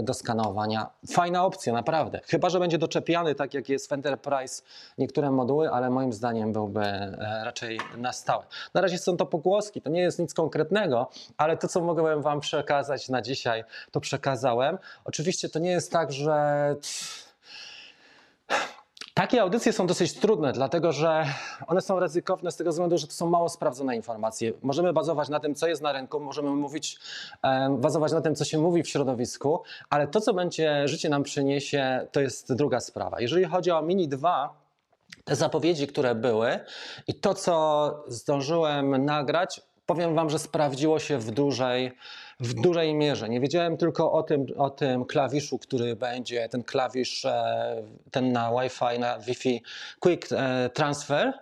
do 0.03 0.13
skanowania. 0.13 0.89
Fajna 1.11 1.45
opcja, 1.45 1.73
naprawdę. 1.73 2.19
Chyba, 2.25 2.50
że 2.50 2.59
będzie 2.59 2.77
doczepiany, 2.77 3.35
tak 3.35 3.53
jak 3.53 3.69
jest 3.69 3.89
w 3.89 3.93
Enterprise 3.93 4.63
niektóre 4.97 5.31
moduły, 5.31 5.71
ale 5.71 5.89
moim 5.89 6.13
zdaniem 6.13 6.53
byłby 6.53 6.81
e, 6.81 7.41
raczej 7.45 7.79
na 7.97 8.13
stałe. 8.13 8.43
Na 8.73 8.81
razie 8.81 8.97
są 8.97 9.17
to 9.17 9.25
pogłoski, 9.25 9.81
to 9.81 9.89
nie 9.89 10.01
jest 10.01 10.19
nic 10.19 10.33
konkretnego, 10.33 11.09
ale 11.38 11.57
to, 11.57 11.67
co 11.67 11.81
mogłem 11.81 12.21
Wam 12.21 12.39
przekazać 12.39 13.09
na 13.09 13.21
dzisiaj, 13.21 13.63
to 13.91 14.00
przekazałem. 14.00 14.77
Oczywiście 15.05 15.50
to 15.50 15.59
nie 15.59 15.71
jest 15.71 15.91
tak, 15.91 16.11
że. 16.11 16.75
Takie 19.13 19.41
audycje 19.41 19.73
są 19.73 19.87
dosyć 19.87 20.13
trudne, 20.13 20.53
dlatego 20.53 20.91
że 20.91 21.25
one 21.67 21.81
są 21.81 21.99
ryzykowne 21.99 22.51
z 22.51 22.55
tego 22.55 22.69
względu, 22.69 22.97
że 22.97 23.07
to 23.07 23.13
są 23.13 23.29
mało 23.29 23.49
sprawdzone 23.49 23.95
informacje. 23.95 24.53
Możemy 24.61 24.93
bazować 24.93 25.29
na 25.29 25.39
tym, 25.39 25.55
co 25.55 25.67
jest 25.67 25.81
na 25.81 25.93
rynku, 25.93 26.19
możemy 26.19 26.49
mówić, 26.49 26.99
bazować 27.69 28.11
na 28.11 28.21
tym, 28.21 28.35
co 28.35 28.45
się 28.45 28.57
mówi 28.57 28.83
w 28.83 28.89
środowisku, 28.89 29.63
ale 29.89 30.07
to, 30.07 30.21
co 30.21 30.33
będzie 30.33 30.87
życie 30.87 31.09
nam 31.09 31.23
przyniesie, 31.23 32.07
to 32.11 32.21
jest 32.21 32.53
druga 32.53 32.79
sprawa. 32.79 33.21
Jeżeli 33.21 33.45
chodzi 33.45 33.71
o 33.71 33.81
Mini 33.81 34.07
2, 34.07 34.53
te 35.23 35.35
zapowiedzi, 35.35 35.87
które 35.87 36.15
były 36.15 36.59
i 37.07 37.13
to, 37.13 37.33
co 37.33 38.03
zdążyłem 38.07 39.05
nagrać, 39.05 39.61
powiem 39.85 40.15
Wam, 40.15 40.29
że 40.29 40.39
sprawdziło 40.39 40.99
się 40.99 41.17
w 41.17 41.31
dużej, 41.31 41.91
w 42.41 42.53
dużej 42.53 42.93
mierze. 42.93 43.29
Nie 43.29 43.39
wiedziałem 43.39 43.77
tylko 43.77 44.12
o 44.12 44.24
tym, 44.24 44.45
o 44.57 44.69
tym 44.69 45.05
klawiszu, 45.05 45.60
który 45.60 45.95
będzie, 45.95 46.50
ten 46.50 46.63
klawisz, 46.63 47.25
e, 47.25 47.83
ten 48.12 48.31
na 48.31 48.51
Wi-Fi, 48.51 49.00
na 49.00 49.19
Wi-Fi 49.19 49.63
Quick 50.00 50.31
e, 50.31 50.69
Transfer. 50.69 51.33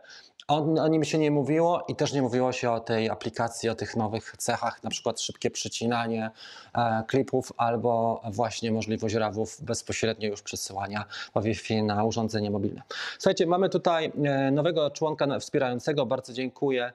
On, 0.47 0.79
o 0.79 0.87
nim 0.87 1.03
się 1.03 1.17
nie 1.17 1.31
mówiło 1.31 1.85
i 1.87 1.95
też 1.95 2.13
nie 2.13 2.21
mówiło 2.21 2.51
się 2.51 2.71
o 2.71 2.79
tej 2.79 3.09
aplikacji, 3.09 3.69
o 3.69 3.75
tych 3.75 3.95
nowych 3.95 4.35
cechach, 4.37 4.83
na 4.83 4.89
przykład 4.89 5.21
szybkie 5.21 5.51
przycinanie 5.51 6.31
e, 6.73 7.03
klipów 7.07 7.53
albo 7.57 8.21
właśnie 8.31 8.71
możliwość 8.71 9.15
rawów 9.15 9.61
bezpośrednio 9.61 10.29
już 10.29 10.41
przesyłania 10.41 11.05
po 11.33 11.41
Wi-Fi 11.41 11.83
na 11.83 12.03
urządzenie 12.03 12.51
mobilne. 12.51 12.81
Słuchajcie, 13.17 13.45
mamy 13.45 13.69
tutaj 13.69 14.11
e, 14.23 14.51
nowego 14.51 14.91
członka 14.91 15.39
wspierającego, 15.39 16.05
bardzo 16.05 16.33
dziękuję. 16.33 16.91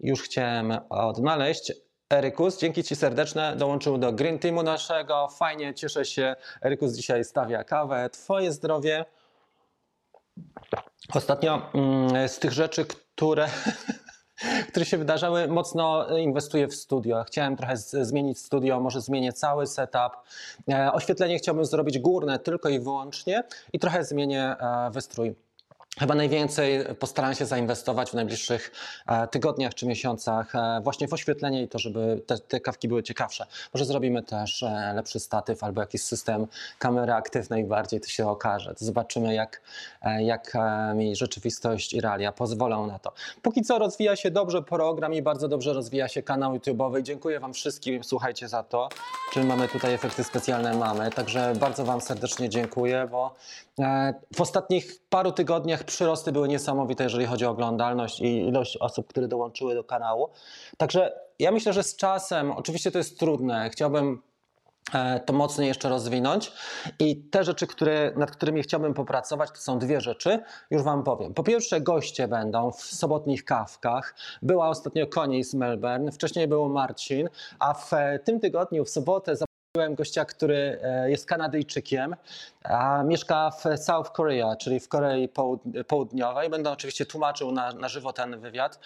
Już 0.00 0.22
chciałem 0.22 0.78
odnaleźć. 0.88 1.72
Erykus, 2.10 2.58
dzięki 2.58 2.84
Ci 2.84 2.96
serdeczne, 2.96 3.56
dołączył 3.56 3.98
do 3.98 4.12
Green 4.12 4.38
Teamu 4.38 4.62
naszego. 4.62 5.28
Fajnie, 5.28 5.74
cieszę 5.74 6.04
się. 6.04 6.36
Erykus 6.62 6.92
dzisiaj 6.92 7.24
stawia 7.24 7.64
kawę. 7.64 8.10
Twoje 8.10 8.52
zdrowie. 8.52 9.04
Ostatnio 11.14 11.70
mm, 11.74 12.28
z 12.28 12.38
tych 12.38 12.52
rzeczy, 12.52 12.84
które, 12.84 13.48
które 14.70 14.86
się 14.86 14.98
wydarzały, 14.98 15.48
mocno 15.48 16.16
inwestuję 16.18 16.68
w 16.68 16.74
studio. 16.74 17.24
Chciałem 17.24 17.56
trochę 17.56 17.76
zmienić 17.76 18.38
studio, 18.38 18.80
może 18.80 19.00
zmienię 19.00 19.32
cały 19.32 19.66
setup. 19.66 20.12
E, 20.68 20.92
oświetlenie 20.92 21.38
chciałbym 21.38 21.64
zrobić 21.64 21.98
górne 21.98 22.38
tylko 22.38 22.68
i 22.68 22.80
wyłącznie 22.80 23.42
i 23.72 23.78
trochę 23.78 24.04
zmienię 24.04 24.56
e, 24.60 24.90
wystrój. 24.90 25.47
Chyba 25.98 26.14
najwięcej 26.14 26.84
postaram 26.98 27.34
się 27.34 27.46
zainwestować 27.46 28.10
w 28.10 28.14
najbliższych 28.14 28.72
e, 29.06 29.28
tygodniach 29.28 29.74
czy 29.74 29.86
miesiącach 29.86 30.54
e, 30.54 30.80
właśnie 30.82 31.08
w 31.08 31.12
oświetlenie 31.12 31.62
i 31.62 31.68
to, 31.68 31.78
żeby 31.78 32.22
te, 32.26 32.38
te 32.38 32.60
kawki 32.60 32.88
były 32.88 33.02
ciekawsze. 33.02 33.46
Może 33.74 33.84
zrobimy 33.84 34.22
też 34.22 34.62
e, 34.62 34.92
lepszy 34.96 35.20
statyw 35.20 35.64
albo 35.64 35.80
jakiś 35.80 36.02
system 36.02 36.46
kamery 36.78 37.12
aktywnej 37.12 37.64
bardziej, 37.64 38.00
to 38.00 38.08
się 38.08 38.28
okaże. 38.28 38.74
To 38.74 38.84
zobaczymy, 38.84 39.34
jak, 39.34 39.60
jak 40.18 40.52
mi 40.94 41.16
rzeczywistość 41.16 41.92
i 41.92 42.00
realia 42.00 42.32
pozwolą 42.32 42.86
na 42.86 42.98
to. 42.98 43.12
Póki 43.42 43.62
co 43.62 43.78
rozwija 43.78 44.16
się 44.16 44.30
dobrze 44.30 44.62
program 44.62 45.14
i 45.14 45.22
bardzo 45.22 45.48
dobrze 45.48 45.72
rozwija 45.72 46.08
się 46.08 46.22
kanał 46.22 46.56
YouTube'owy. 46.56 47.02
Dziękuję 47.02 47.40
Wam 47.40 47.54
wszystkim, 47.54 48.04
słuchajcie 48.04 48.48
za 48.48 48.62
to. 48.62 48.88
Czy 49.32 49.44
mamy 49.44 49.68
tutaj 49.68 49.94
efekty 49.94 50.24
specjalne? 50.24 50.76
Mamy, 50.76 51.10
także 51.10 51.52
bardzo 51.60 51.84
Wam 51.84 52.00
serdecznie 52.00 52.48
dziękuję, 52.48 53.08
bo 53.10 53.34
w 54.34 54.40
ostatnich 54.40 55.00
paru 55.10 55.32
tygodniach 55.32 55.84
przyrosty 55.88 56.32
były 56.32 56.48
niesamowite, 56.48 57.04
jeżeli 57.04 57.26
chodzi 57.26 57.46
o 57.46 57.50
oglądalność 57.50 58.20
i 58.20 58.48
ilość 58.48 58.76
osób, 58.76 59.06
które 59.06 59.28
dołączyły 59.28 59.74
do 59.74 59.84
kanału. 59.84 60.28
Także 60.76 61.12
ja 61.38 61.52
myślę, 61.52 61.72
że 61.72 61.82
z 61.82 61.96
czasem, 61.96 62.52
oczywiście 62.52 62.90
to 62.90 62.98
jest 62.98 63.18
trudne, 63.18 63.70
chciałbym 63.70 64.22
e, 64.94 65.20
to 65.20 65.32
mocniej 65.32 65.68
jeszcze 65.68 65.88
rozwinąć. 65.88 66.52
I 66.98 67.16
te 67.16 67.44
rzeczy, 67.44 67.66
które, 67.66 68.12
nad 68.16 68.30
którymi 68.30 68.62
chciałbym 68.62 68.94
popracować, 68.94 69.50
to 69.50 69.56
są 69.56 69.78
dwie 69.78 70.00
rzeczy. 70.00 70.42
Już 70.70 70.82
Wam 70.82 71.04
powiem. 71.04 71.34
Po 71.34 71.42
pierwsze, 71.42 71.80
goście 71.80 72.28
będą 72.28 72.70
w 72.70 72.82
sobotnich 72.82 73.44
kawkach. 73.44 74.14
Była 74.42 74.68
ostatnio 74.68 75.06
Koniej 75.06 75.44
z 75.44 75.54
Melbourne, 75.54 76.12
wcześniej 76.12 76.48
był 76.48 76.68
Marcin, 76.68 77.28
a 77.58 77.74
w 77.74 77.92
e, 77.92 78.18
tym 78.18 78.40
tygodniu, 78.40 78.84
w 78.84 78.90
sobotę, 78.90 79.36
zaprosiłem 79.78 79.94
gościa, 79.94 80.24
który 80.24 80.78
e, 80.82 81.10
jest 81.10 81.26
Kanadyjczykiem, 81.26 82.16
a 82.64 83.02
mieszka 83.02 83.50
w 83.50 83.78
South 83.78 84.10
Korea, 84.10 84.56
czyli 84.56 84.80
w 84.80 84.88
Korei 84.88 85.28
Połud- 85.28 85.84
Południowej. 85.86 86.50
Będę 86.50 86.70
oczywiście 86.70 87.06
tłumaczył 87.06 87.52
na, 87.52 87.72
na 87.72 87.88
żywo 87.88 88.12
ten 88.12 88.40
wywiad. 88.40 88.78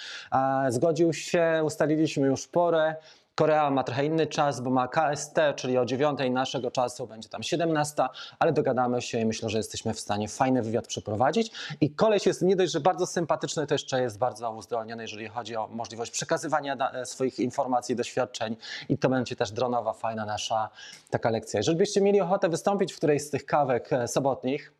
Zgodził 0.68 1.12
się, 1.12 1.62
ustaliliśmy 1.64 2.26
już 2.26 2.48
porę. 2.48 2.94
Korea 3.34 3.70
ma 3.70 3.84
trochę 3.84 4.06
inny 4.06 4.26
czas, 4.26 4.60
bo 4.60 4.70
ma 4.70 4.88
KST, 4.88 5.36
czyli 5.56 5.78
o 5.78 5.84
9 5.84 6.18
naszego 6.30 6.70
czasu 6.70 7.06
będzie 7.06 7.28
tam 7.28 7.42
17, 7.42 8.02
ale 8.38 8.52
dogadamy 8.52 9.02
się 9.02 9.20
i 9.20 9.26
myślę, 9.26 9.48
że 9.48 9.58
jesteśmy 9.58 9.94
w 9.94 10.00
stanie 10.00 10.28
fajny 10.28 10.62
wywiad 10.62 10.86
przeprowadzić. 10.86 11.52
I 11.80 11.90
koleś 11.90 12.26
jest 12.26 12.42
nie 12.42 12.56
dość, 12.56 12.72
że 12.72 12.80
bardzo 12.80 13.06
sympatyczny, 13.06 13.66
to 13.66 13.74
jeszcze 13.74 14.02
jest 14.02 14.18
bardzo 14.18 14.50
uzdolniony, 14.50 15.02
jeżeli 15.02 15.28
chodzi 15.28 15.56
o 15.56 15.66
możliwość 15.66 16.10
przekazywania 16.10 16.90
e, 16.90 17.06
swoich 17.06 17.38
informacji, 17.38 17.96
doświadczeń 17.96 18.56
i 18.88 18.98
to 18.98 19.08
będzie 19.08 19.36
też 19.36 19.52
dronowa, 19.52 19.92
fajna 19.92 20.26
nasza 20.26 20.68
taka 21.10 21.30
lekcja. 21.30 21.58
Jeżeli 21.58 21.78
byście 21.78 22.00
mieli 22.00 22.20
ochotę 22.20 22.48
wystąpić 22.48 22.92
w 22.92 22.96
którejś 22.96 23.22
z 23.22 23.30
tych 23.30 23.46
kawek 23.46 23.92
e, 23.92 24.08
sobotnich, 24.08 24.72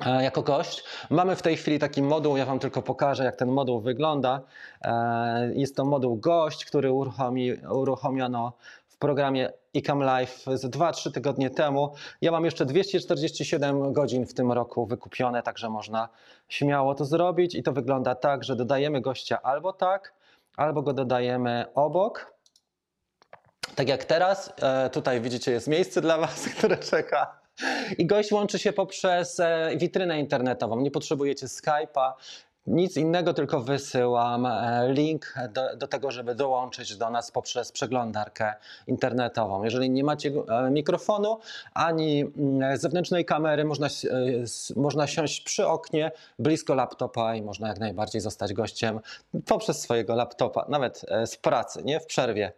jako 0.00 0.42
gość. 0.42 0.84
Mamy 1.10 1.36
w 1.36 1.42
tej 1.42 1.56
chwili 1.56 1.78
taki 1.78 2.02
moduł, 2.02 2.36
ja 2.36 2.46
Wam 2.46 2.58
tylko 2.58 2.82
pokażę, 2.82 3.24
jak 3.24 3.36
ten 3.36 3.48
moduł 3.48 3.80
wygląda. 3.80 4.40
E, 4.82 5.50
Jest 5.54 5.76
to 5.76 5.84
moduł 5.84 6.16
gość, 6.16 6.64
który 6.64 6.92
uruchomi, 6.92 7.52
uruchomiono 7.54 8.52
w 8.88 8.98
programie 8.98 9.52
Ecam 9.74 10.00
Live 10.02 10.44
z 10.54 10.64
2-3 10.64 11.12
tygodnie 11.12 11.50
temu. 11.50 11.94
Ja 12.20 12.32
mam 12.32 12.44
jeszcze 12.44 12.66
247 12.66 13.92
godzin 13.92 14.26
w 14.26 14.34
tym 14.34 14.52
roku 14.52 14.86
wykupione, 14.86 15.42
także 15.42 15.70
można 15.70 16.08
śmiało 16.48 16.94
to 16.94 17.04
zrobić. 17.04 17.54
I 17.54 17.62
to 17.62 17.72
wygląda 17.72 18.14
tak, 18.14 18.44
że 18.44 18.56
dodajemy 18.56 19.00
gościa 19.00 19.42
albo 19.42 19.72
tak, 19.72 20.14
albo 20.56 20.82
go 20.82 20.92
dodajemy 20.92 21.64
obok. 21.74 22.34
Tak 23.74 23.88
jak 23.88 24.04
teraz, 24.04 24.52
e, 24.62 24.90
tutaj 24.90 25.20
widzicie, 25.20 25.52
jest 25.52 25.68
miejsce 25.68 26.00
dla 26.00 26.18
Was, 26.18 26.48
które 26.58 26.76
czeka. 26.76 27.43
I 27.98 28.06
gość 28.06 28.32
łączy 28.32 28.58
się 28.58 28.72
poprzez 28.72 29.40
e, 29.40 29.70
witrynę 29.76 30.20
internetową. 30.20 30.80
Nie 30.80 30.90
potrzebujecie 30.90 31.46
Skype'a, 31.46 32.12
nic 32.66 32.96
innego, 32.96 33.34
tylko 33.34 33.60
wysyłam 33.60 34.46
e, 34.46 34.92
link 34.92 35.34
do, 35.50 35.76
do 35.76 35.88
tego, 35.88 36.10
żeby 36.10 36.34
dołączyć 36.34 36.96
do 36.96 37.10
nas 37.10 37.30
poprzez 37.30 37.72
przeglądarkę 37.72 38.54
internetową. 38.86 39.64
Jeżeli 39.64 39.90
nie 39.90 40.04
macie 40.04 40.30
e, 40.48 40.70
mikrofonu 40.70 41.38
ani 41.74 42.20
mm, 42.20 42.76
zewnętrznej 42.76 43.24
kamery, 43.24 43.64
można, 43.64 43.88
można 44.76 45.06
siąść 45.06 45.40
przy 45.40 45.66
oknie, 45.66 46.12
blisko 46.38 46.74
laptopa 46.74 47.34
i 47.34 47.42
można 47.42 47.68
jak 47.68 47.78
najbardziej 47.78 48.20
zostać 48.20 48.52
gościem 48.52 49.00
poprzez 49.46 49.80
swojego 49.80 50.14
laptopa, 50.14 50.66
nawet 50.68 51.06
z 51.26 51.36
pracy, 51.36 51.82
nie 51.84 52.00
w 52.00 52.06
przerwie 52.06 52.52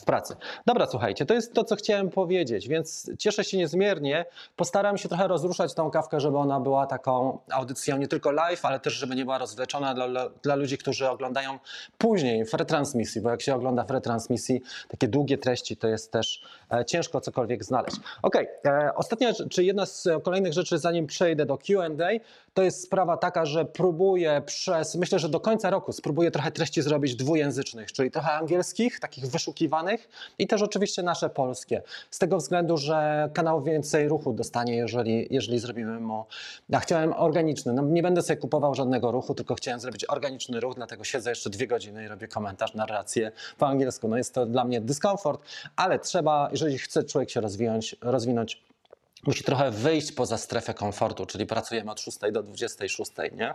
w 0.00 0.04
pracy. 0.04 0.36
Dobra, 0.66 0.86
słuchajcie, 0.86 1.26
to 1.26 1.34
jest 1.34 1.54
to, 1.54 1.64
co 1.64 1.76
chciałem 1.76 2.10
powiedzieć, 2.10 2.68
więc 2.68 3.10
cieszę 3.18 3.44
się 3.44 3.56
niezmiernie. 3.56 4.24
Postaram 4.56 4.98
się 4.98 5.08
trochę 5.08 5.28
rozruszać 5.28 5.74
tą 5.74 5.90
kawkę, 5.90 6.20
żeby 6.20 6.38
ona 6.38 6.60
była 6.60 6.86
taką 6.86 7.38
audycją 7.50 7.96
nie 7.96 8.08
tylko 8.08 8.30
live, 8.30 8.64
ale 8.64 8.80
też, 8.80 8.94
żeby 8.94 9.14
nie 9.14 9.24
była 9.24 9.38
rozwleczona 9.38 9.94
dla, 9.94 10.28
dla, 10.42 10.54
ludzi, 10.54 10.78
którzy 10.78 11.08
oglądają 11.08 11.58
później 11.98 12.44
w 12.44 12.54
retransmisji, 12.54 13.20
bo 13.20 13.30
jak 13.30 13.42
się 13.42 13.54
ogląda 13.54 13.84
w 13.84 13.90
retransmisji 13.90 14.62
takie 14.88 15.08
długie 15.08 15.38
treści, 15.38 15.76
to 15.76 15.88
jest 15.88 16.12
też 16.12 16.42
e, 16.72 16.84
ciężko 16.84 17.20
cokolwiek 17.20 17.64
znaleźć. 17.64 17.96
Okej, 18.22 18.48
e, 18.64 18.94
ostatnia, 18.94 19.32
czy 19.50 19.64
jedna 19.64 19.86
z 19.86 20.08
kolejnych 20.22 20.52
rzeczy, 20.52 20.78
zanim 20.78 21.06
przejdę 21.06 21.46
do 21.46 21.58
Q&A, 21.58 22.08
to 22.56 22.62
jest 22.62 22.82
sprawa 22.82 23.16
taka, 23.16 23.46
że 23.46 23.64
próbuję 23.64 24.42
przez, 24.46 24.94
myślę, 24.94 25.18
że 25.18 25.28
do 25.28 25.40
końca 25.40 25.70
roku 25.70 25.92
spróbuję 25.92 26.30
trochę 26.30 26.50
treści 26.50 26.82
zrobić 26.82 27.16
dwujęzycznych, 27.16 27.92
czyli 27.92 28.10
trochę 28.10 28.32
angielskich, 28.32 29.00
takich 29.00 29.26
wyszukiwanych 29.26 30.08
i 30.38 30.46
też 30.46 30.62
oczywiście 30.62 31.02
nasze 31.02 31.30
polskie. 31.30 31.82
Z 32.10 32.18
tego 32.18 32.36
względu, 32.36 32.76
że 32.76 33.30
kanał 33.34 33.62
więcej 33.62 34.08
ruchu 34.08 34.32
dostanie, 34.32 34.76
jeżeli, 34.76 35.26
jeżeli 35.30 35.58
zrobimy 35.58 36.00
mu. 36.00 36.24
Ja 36.68 36.80
chciałem 36.80 37.12
organiczny, 37.12 37.72
no 37.72 37.82
nie 37.82 38.02
będę 38.02 38.22
sobie 38.22 38.36
kupował 38.36 38.74
żadnego 38.74 39.10
ruchu, 39.10 39.34
tylko 39.34 39.54
chciałem 39.54 39.80
zrobić 39.80 40.04
organiczny 40.04 40.60
ruch, 40.60 40.74
dlatego 40.74 41.04
siedzę 41.04 41.30
jeszcze 41.30 41.50
dwie 41.50 41.66
godziny 41.66 42.04
i 42.04 42.08
robię 42.08 42.28
komentarz, 42.28 42.74
narrację 42.74 43.32
po 43.58 43.66
angielsku. 43.66 44.08
No 44.08 44.16
jest 44.16 44.34
to 44.34 44.46
dla 44.46 44.64
mnie 44.64 44.80
dyskomfort, 44.80 45.42
ale 45.76 45.98
trzeba, 45.98 46.48
jeżeli 46.52 46.78
chce 46.78 47.04
człowiek 47.04 47.30
się 47.30 47.40
rozwinąć, 47.40 47.96
rozwinąć 48.00 48.62
musi 49.26 49.44
trochę 49.44 49.70
wyjść 49.70 50.12
poza 50.12 50.38
strefę 50.38 50.74
komfortu, 50.74 51.26
czyli 51.26 51.46
pracujemy 51.46 51.90
od 51.90 52.00
6 52.00 52.18
do 52.32 52.42
26, 52.42 53.12
nie? 53.32 53.54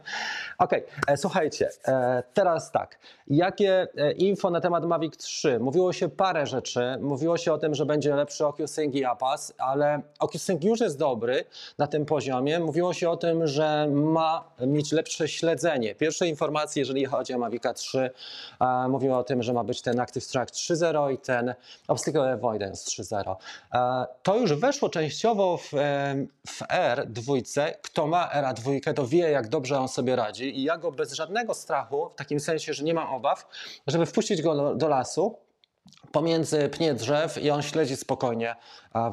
Okej, 0.58 0.84
okay. 1.04 1.18
słuchajcie, 1.18 1.70
e, 1.88 2.24
teraz 2.34 2.72
tak, 2.72 3.00
jakie 3.28 3.88
e, 3.98 4.12
info 4.12 4.50
na 4.50 4.62
temat 4.62 4.86
Mavic 4.86 5.18
3? 5.18 5.60
Mówiło 5.60 5.94
się 5.94 6.10
parę 6.10 6.48
rzeczy, 6.48 6.98
mówiło 7.02 7.38
się 7.38 7.54
o 7.54 7.58
tym, 7.58 7.76
że 7.76 7.86
będzie 7.86 8.16
lepszy 8.16 8.46
OcuSync 8.46 8.96
i 8.96 9.06
APAS, 9.06 9.54
ale 9.58 10.02
OcuSync 10.20 10.64
już 10.64 10.80
jest 10.80 10.98
dobry 10.98 11.46
na 11.78 11.88
tym 11.88 12.06
poziomie, 12.06 12.60
mówiło 12.60 12.94
się 12.94 13.10
o 13.10 13.18
tym, 13.18 13.48
że 13.48 13.88
ma 13.92 14.44
mieć 14.60 14.92
lepsze 14.92 15.28
śledzenie. 15.28 15.96
Pierwsze 15.96 16.28
informacje, 16.28 16.82
jeżeli 16.82 17.06
chodzi 17.06 17.34
o 17.34 17.38
Mavica 17.38 17.74
3, 17.74 18.10
mówiło 18.90 19.18
o 19.18 19.24
tym, 19.24 19.44
że 19.44 19.54
ma 19.54 19.64
być 19.64 19.82
ten 19.82 20.00
Active 20.00 20.28
Track 20.28 20.52
3.0 20.52 21.14
i 21.14 21.18
ten 21.18 21.54
Obstacle 21.88 22.32
Avoidance 22.32 22.92
3.0. 23.04 23.36
To 24.24 24.38
już 24.38 24.54
weszło 24.54 24.90
częściowo 24.90 25.58
w, 25.64 25.72
w 26.48 26.62
R2, 26.62 27.72
kto 27.82 28.08
ma 28.08 28.30
R2, 28.34 28.94
to 28.94 29.08
wie, 29.08 29.32
jak 29.32 29.48
dobrze 29.48 29.80
on 29.80 29.88
sobie 29.88 30.16
radzi. 30.16 30.60
I 30.60 30.64
ja 30.64 30.78
go 30.78 30.92
bez 30.92 31.14
żadnego 31.14 31.54
strachu, 31.54 32.10
w 32.10 32.16
takim 32.16 32.40
sensie, 32.40 32.74
że 32.74 32.84
nie 32.84 32.94
mam 32.94 33.14
obaw, 33.14 33.48
żeby 33.88 34.06
wpuścić 34.06 34.42
go 34.42 34.56
do, 34.56 34.76
do 34.76 34.88
lasu, 34.88 35.38
pomiędzy 36.12 36.70
pnie 36.70 36.94
drzew 36.94 37.38
i 37.38 37.52
on 37.52 37.62
śledzi 37.62 37.98
spokojnie 37.98 38.56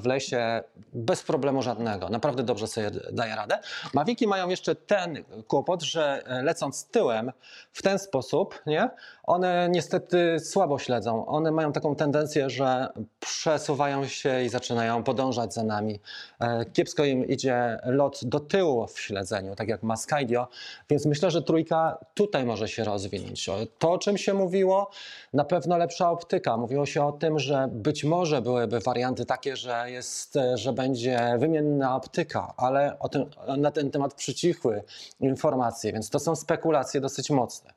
w 0.00 0.06
lesie 0.06 0.62
bez 0.92 1.22
problemu 1.22 1.62
żadnego. 1.62 2.08
Naprawdę 2.08 2.42
dobrze 2.42 2.66
sobie 2.66 2.90
daje 3.12 3.37
radę. 3.37 3.58
Mawiki 3.94 4.26
mają 4.26 4.48
jeszcze 4.48 4.75
ten 4.75 5.25
kłopot, 5.48 5.82
że 5.82 6.22
e, 6.26 6.42
lecąc 6.42 6.84
tyłem 6.84 7.32
w 7.72 7.82
ten 7.82 7.98
sposób, 7.98 8.62
nie, 8.66 8.90
one 9.22 9.68
niestety 9.70 10.40
słabo 10.40 10.78
śledzą. 10.78 11.26
One 11.26 11.50
mają 11.50 11.72
taką 11.72 11.96
tendencję, 11.96 12.50
że 12.50 12.88
przesuwają 13.20 14.06
się 14.06 14.42
i 14.42 14.48
zaczynają 14.48 15.04
podążać 15.04 15.54
za 15.54 15.64
nami. 15.64 16.00
E, 16.40 16.64
kiepsko 16.64 17.04
im 17.04 17.25
idzie 17.28 17.78
lot 17.84 18.20
do 18.22 18.40
tyłu 18.40 18.87
w 18.87 19.00
śledzeniu, 19.00 19.54
tak 19.54 19.68
jak 19.68 19.82
ma 19.82 19.96
Skydio, 19.96 20.48
więc 20.90 21.06
myślę, 21.06 21.30
że 21.30 21.42
trójka 21.42 21.98
tutaj 22.14 22.44
może 22.44 22.68
się 22.68 22.84
rozwinąć. 22.84 23.50
To, 23.78 23.92
o 23.92 23.98
czym 23.98 24.18
się 24.18 24.34
mówiło, 24.34 24.90
na 25.32 25.44
pewno 25.44 25.78
lepsza 25.78 26.10
optyka. 26.10 26.57
Mówiło 26.58 26.86
się 26.86 27.06
o 27.06 27.12
tym, 27.12 27.38
że 27.38 27.68
być 27.72 28.04
może 28.04 28.42
byłyby 28.42 28.80
warianty 28.80 29.24
takie, 29.24 29.56
że, 29.56 29.90
jest, 29.90 30.38
że 30.54 30.72
będzie 30.72 31.20
wymienna 31.38 31.96
optyka, 31.96 32.54
ale 32.56 32.98
o 32.98 33.08
tym, 33.08 33.24
na 33.56 33.70
ten 33.70 33.90
temat 33.90 34.14
przycichły 34.14 34.82
informacje, 35.20 35.92
więc 35.92 36.10
to 36.10 36.18
są 36.18 36.36
spekulacje 36.36 37.00
dosyć 37.00 37.30
mocne. 37.30 37.72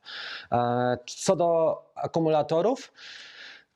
E, 0.52 0.98
co 1.06 1.36
do 1.36 1.82
akumulatorów, 1.94 2.92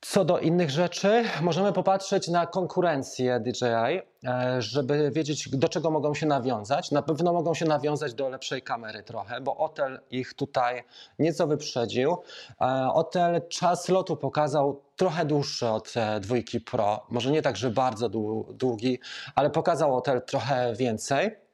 co 0.01 0.25
do 0.25 0.39
innych 0.39 0.69
rzeczy, 0.69 1.23
możemy 1.41 1.73
popatrzeć 1.73 2.27
na 2.27 2.45
konkurencję 2.45 3.39
DJI, 3.39 4.01
e, 4.25 4.61
żeby 4.61 5.11
wiedzieć, 5.11 5.49
do 5.49 5.69
czego 5.69 5.91
mogą 5.91 6.13
się 6.13 6.25
nawiązać. 6.25 6.91
Na 6.91 7.01
pewno 7.01 7.33
mogą 7.33 7.53
się 7.53 7.65
nawiązać 7.65 8.13
do 8.13 8.29
lepszej 8.29 8.61
kamery 8.61 9.03
trochę, 9.03 9.41
bo 9.41 9.57
Otel 9.57 9.99
ich 10.11 10.33
tutaj 10.33 10.83
nieco 11.19 11.47
wyprzedził. 11.47 12.17
E, 12.61 12.89
Otel 12.93 13.47
czas 13.47 13.89
lotu 13.89 14.17
pokazał 14.17 14.81
trochę 14.95 15.25
dłuższy 15.25 15.67
od 15.67 15.93
e, 15.95 16.19
dwójki 16.19 16.61
Pro. 16.61 17.05
Może 17.09 17.31
nie 17.31 17.41
tak, 17.41 17.57
że 17.57 17.69
bardzo 17.69 18.09
długi, 18.53 18.99
ale 19.35 19.49
pokazał 19.49 19.95
Otel 19.95 20.21
trochę 20.21 20.73
więcej. 20.75 21.46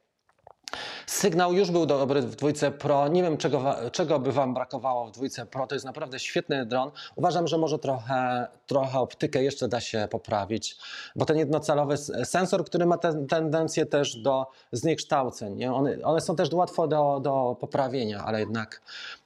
Sygnał 1.06 1.52
już 1.52 1.70
był 1.70 1.86
dobry 1.86 2.22
w 2.22 2.36
dwójce 2.36 2.70
Pro. 2.70 3.08
Nie 3.08 3.22
wiem, 3.22 3.36
czego, 3.36 3.74
czego 3.92 4.18
by 4.18 4.32
Wam 4.32 4.54
brakowało 4.54 5.06
w 5.06 5.10
dwójce 5.10 5.46
Pro. 5.46 5.66
To 5.66 5.74
jest 5.74 5.84
naprawdę 5.84 6.18
świetny 6.18 6.66
dron. 6.66 6.90
Uważam, 7.16 7.48
że 7.48 7.58
może 7.58 7.78
trochę, 7.78 8.46
trochę 8.66 8.98
optykę 8.98 9.42
jeszcze 9.42 9.68
da 9.68 9.80
się 9.80 10.08
poprawić, 10.10 10.76
bo 11.16 11.24
ten 11.24 11.38
jednocalowy 11.38 11.96
sensor, 12.24 12.64
który 12.64 12.86
ma 12.86 12.98
ten, 12.98 13.26
tendencję 13.26 13.86
też 13.86 14.16
do 14.16 14.46
zniekształceń, 14.72 15.54
nie? 15.54 15.72
One, 15.72 15.98
one 16.02 16.20
są 16.20 16.36
też 16.36 16.52
łatwo 16.52 16.88
do, 16.88 17.20
do 17.20 17.56
poprawienia, 17.60 18.24
ale 18.24 18.40
jednak 18.40 18.80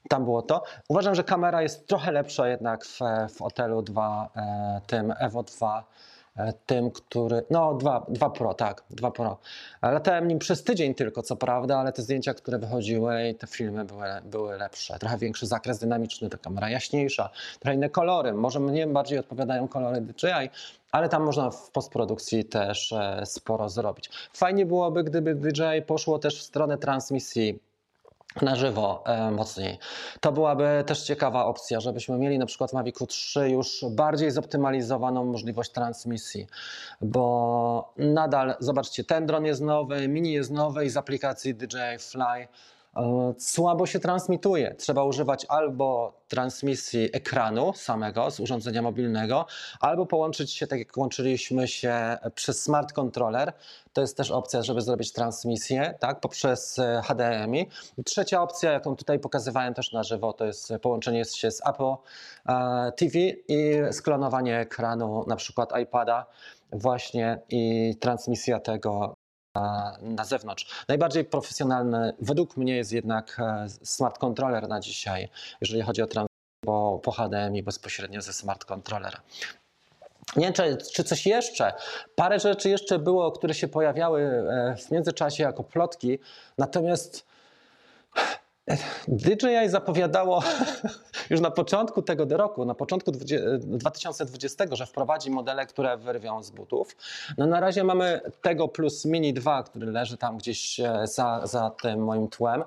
tam 0.08 0.24
było 0.24 0.42
to. 0.42 0.62
Uważam, 0.88 1.14
że 1.14 1.24
kamera 1.24 1.62
jest 1.62 1.86
trochę 1.86 2.12
lepsza 2.12 2.48
jednak 2.48 2.84
w, 2.84 2.98
w 3.36 3.42
Otelu 3.42 3.82
2, 3.82 4.30
e, 4.36 4.80
tym 4.86 5.14
Evo 5.18 5.42
2 5.42 5.84
E, 5.84 6.07
tym, 6.66 6.90
który. 6.90 7.42
No, 7.50 7.74
dwa, 7.74 8.06
dwa 8.08 8.30
Pro, 8.30 8.54
tak, 8.54 8.84
dwa 8.90 9.10
Pro. 9.10 9.38
Latałem 9.82 10.28
nim 10.28 10.38
przez 10.38 10.64
tydzień 10.64 10.94
tylko, 10.94 11.22
co 11.22 11.36
prawda, 11.36 11.78
ale 11.78 11.92
te 11.92 12.02
zdjęcia, 12.02 12.34
które 12.34 12.58
wychodziły 12.58 13.28
i 13.28 13.34
te 13.34 13.46
filmy 13.46 13.84
były, 13.84 14.06
były 14.24 14.56
lepsze. 14.56 14.98
Trochę 14.98 15.18
większy 15.18 15.46
zakres 15.46 15.78
dynamiczny, 15.78 16.30
ta 16.30 16.38
kamera 16.38 16.70
jaśniejsza, 16.70 17.30
trochę 17.60 17.74
inne 17.74 17.90
kolory. 17.90 18.32
Może 18.32 18.60
mnie 18.60 18.86
bardziej 18.86 19.18
odpowiadają 19.18 19.68
kolory 19.68 20.00
DJI, 20.00 20.50
ale 20.92 21.08
tam 21.08 21.22
można 21.22 21.50
w 21.50 21.70
postprodukcji 21.70 22.44
też 22.44 22.92
e, 22.92 23.22
sporo 23.26 23.68
zrobić. 23.68 24.10
Fajnie 24.32 24.66
byłoby, 24.66 25.04
gdyby 25.04 25.34
DJI 25.34 25.82
poszło 25.86 26.18
też 26.18 26.40
w 26.40 26.42
stronę 26.42 26.78
transmisji 26.78 27.58
na 28.42 28.56
żywo 28.56 29.02
e, 29.06 29.30
mocniej. 29.30 29.78
To 30.20 30.32
byłaby 30.32 30.84
też 30.86 31.02
ciekawa 31.02 31.44
opcja, 31.44 31.80
żebyśmy 31.80 32.18
mieli 32.18 32.38
na 32.38 32.46
przykład 32.46 32.70
w 32.70 32.74
Mavicu 32.74 33.06
3 33.06 33.50
już 33.50 33.84
bardziej 33.90 34.30
zoptymalizowaną 34.30 35.24
możliwość 35.24 35.70
transmisji, 35.70 36.46
bo 37.00 37.92
nadal, 37.96 38.54
zobaczcie, 38.60 39.04
ten 39.04 39.26
dron 39.26 39.44
jest 39.44 39.60
nowy, 39.60 40.08
mini 40.08 40.32
jest 40.32 40.50
nowy 40.50 40.84
i 40.84 40.90
z 40.90 40.96
aplikacji 40.96 41.54
DJI 41.54 41.98
Fly 41.98 42.48
słabo 43.38 43.86
się 43.86 43.98
transmituje. 43.98 44.74
Trzeba 44.74 45.04
używać 45.04 45.46
albo 45.48 46.18
transmisji 46.28 47.08
ekranu 47.12 47.72
samego 47.72 48.30
z 48.30 48.40
urządzenia 48.40 48.82
mobilnego, 48.82 49.46
albo 49.80 50.06
połączyć 50.06 50.52
się 50.52 50.66
tak 50.66 50.78
jak 50.78 50.96
łączyliśmy 50.96 51.68
się 51.68 52.18
przez 52.34 52.62
smart 52.62 52.92
controller. 52.92 53.52
To 53.92 54.00
jest 54.00 54.16
też 54.16 54.30
opcja, 54.30 54.62
żeby 54.62 54.80
zrobić 54.80 55.12
transmisję 55.12 55.94
tak, 56.00 56.20
poprzez 56.20 56.78
e, 56.78 57.02
HDMI. 57.04 57.68
Trzecia 58.04 58.42
opcja, 58.42 58.72
jaką 58.72 58.96
tutaj 58.96 59.18
pokazywałem 59.18 59.74
też 59.74 59.92
na 59.92 60.02
żywo, 60.02 60.32
to 60.32 60.44
jest 60.44 60.72
połączenie 60.82 61.24
się 61.24 61.50
z 61.50 61.66
Apple 61.66 61.94
e, 62.48 62.92
TV 62.96 63.18
i 63.48 63.74
sklonowanie 63.92 64.58
ekranu 64.58 65.24
na 65.26 65.36
przykład 65.36 65.78
iPada 65.82 66.26
właśnie 66.72 67.40
i 67.48 67.94
transmisja 68.00 68.60
tego 68.60 69.14
na 70.02 70.24
zewnątrz. 70.24 70.84
Najbardziej 70.88 71.24
profesjonalny 71.24 72.12
według 72.20 72.56
mnie 72.56 72.76
jest 72.76 72.92
jednak 72.92 73.36
e, 73.40 73.66
smart 73.68 74.18
controller 74.18 74.68
na 74.68 74.80
dzisiaj, 74.80 75.28
jeżeli 75.60 75.82
chodzi 75.82 76.02
o 76.02 76.06
transmisję 76.06 76.38
po, 76.64 77.00
po 77.02 77.12
HDMI 77.12 77.62
bezpośrednio 77.62 78.22
ze 78.22 78.32
smart 78.32 78.64
controllera. 78.64 79.20
Nie 80.36 80.44
wiem, 80.44 80.52
czy, 80.52 80.76
czy, 80.92 81.04
coś 81.04 81.26
jeszcze. 81.26 81.72
Parę 82.14 82.40
rzeczy 82.40 82.68
jeszcze 82.68 82.98
było, 82.98 83.32
które 83.32 83.54
się 83.54 83.68
pojawiały 83.68 84.22
e, 84.22 84.76
w 84.76 84.90
międzyczasie 84.90 85.42
jako 85.42 85.64
plotki, 85.64 86.18
natomiast 86.58 87.26
DJI 89.08 89.68
zapowiadało 89.68 90.42
już 91.30 91.40
na 91.40 91.50
początku 91.50 92.02
tego 92.02 92.36
roku, 92.36 92.64
na 92.64 92.74
początku 92.74 93.12
2020, 93.12 94.64
że 94.72 94.86
wprowadzi 94.86 95.30
modele, 95.30 95.66
które 95.66 95.96
wyrwią 95.96 96.42
z 96.42 96.50
butów. 96.50 96.96
No 97.38 97.46
na 97.46 97.60
razie 97.60 97.84
mamy 97.84 98.20
tego 98.42 98.68
plus 98.68 99.04
Mini 99.04 99.32
2, 99.32 99.62
który 99.62 99.86
leży 99.86 100.16
tam 100.16 100.38
gdzieś 100.38 100.80
e, 100.80 101.00
za, 101.04 101.40
za 101.44 101.70
tym 101.70 102.04
moim 102.04 102.28
tłem. 102.28 102.64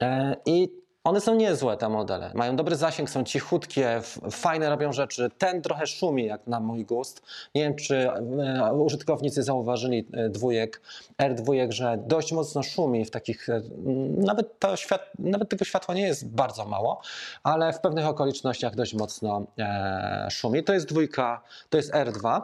E, 0.00 0.36
I 0.46 0.85
one 1.06 1.20
są 1.20 1.34
niezłe, 1.34 1.76
te 1.76 1.88
modele. 1.88 2.30
Mają 2.34 2.56
dobry 2.56 2.76
zasięg, 2.76 3.10
są 3.10 3.24
cichutkie, 3.24 4.00
fajne 4.30 4.68
robią 4.70 4.92
rzeczy. 4.92 5.30
Ten 5.38 5.62
trochę 5.62 5.86
szumi, 5.86 6.26
jak 6.26 6.46
na 6.46 6.60
mój 6.60 6.84
gust. 6.84 7.22
Nie 7.54 7.62
wiem, 7.62 7.74
czy 7.74 8.10
e, 8.10 8.72
użytkownicy 8.74 9.42
zauważyli 9.42 10.08
e, 10.12 10.28
dwójek, 10.28 10.80
R2, 11.22 11.70
że 11.70 11.98
dość 12.06 12.32
mocno 12.32 12.62
szumi 12.62 13.04
w 13.04 13.10
takich. 13.10 13.48
E, 13.48 13.62
nawet, 14.16 14.58
to 14.58 14.76
świat, 14.76 15.00
nawet 15.18 15.48
tego 15.48 15.64
światła 15.64 15.94
nie 15.94 16.06
jest 16.06 16.28
bardzo 16.28 16.64
mało, 16.64 17.00
ale 17.42 17.72
w 17.72 17.80
pewnych 17.80 18.06
okolicznościach 18.06 18.74
dość 18.74 18.94
mocno 18.94 19.46
szumi. 20.30 20.64
To 20.64 20.72
jest 20.72 20.86
dwójka, 20.86 21.42
to 21.70 21.76
jest 21.76 21.92
R2. 21.92 22.42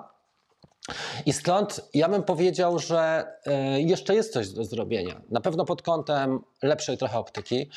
I 1.27 1.33
stąd 1.33 1.81
ja 1.95 2.09
bym 2.09 2.23
powiedział, 2.23 2.79
że 2.79 3.25
e, 3.47 3.81
jeszcze 3.81 4.15
jest 4.15 4.33
coś 4.33 4.49
do 4.49 4.65
zrobienia. 4.65 5.21
Na 5.31 5.41
pewno 5.41 5.65
pod 5.65 5.83
kątem 5.83 6.41
lepszej 6.63 6.99
trochę 6.99 7.19
optyki, 7.19 7.71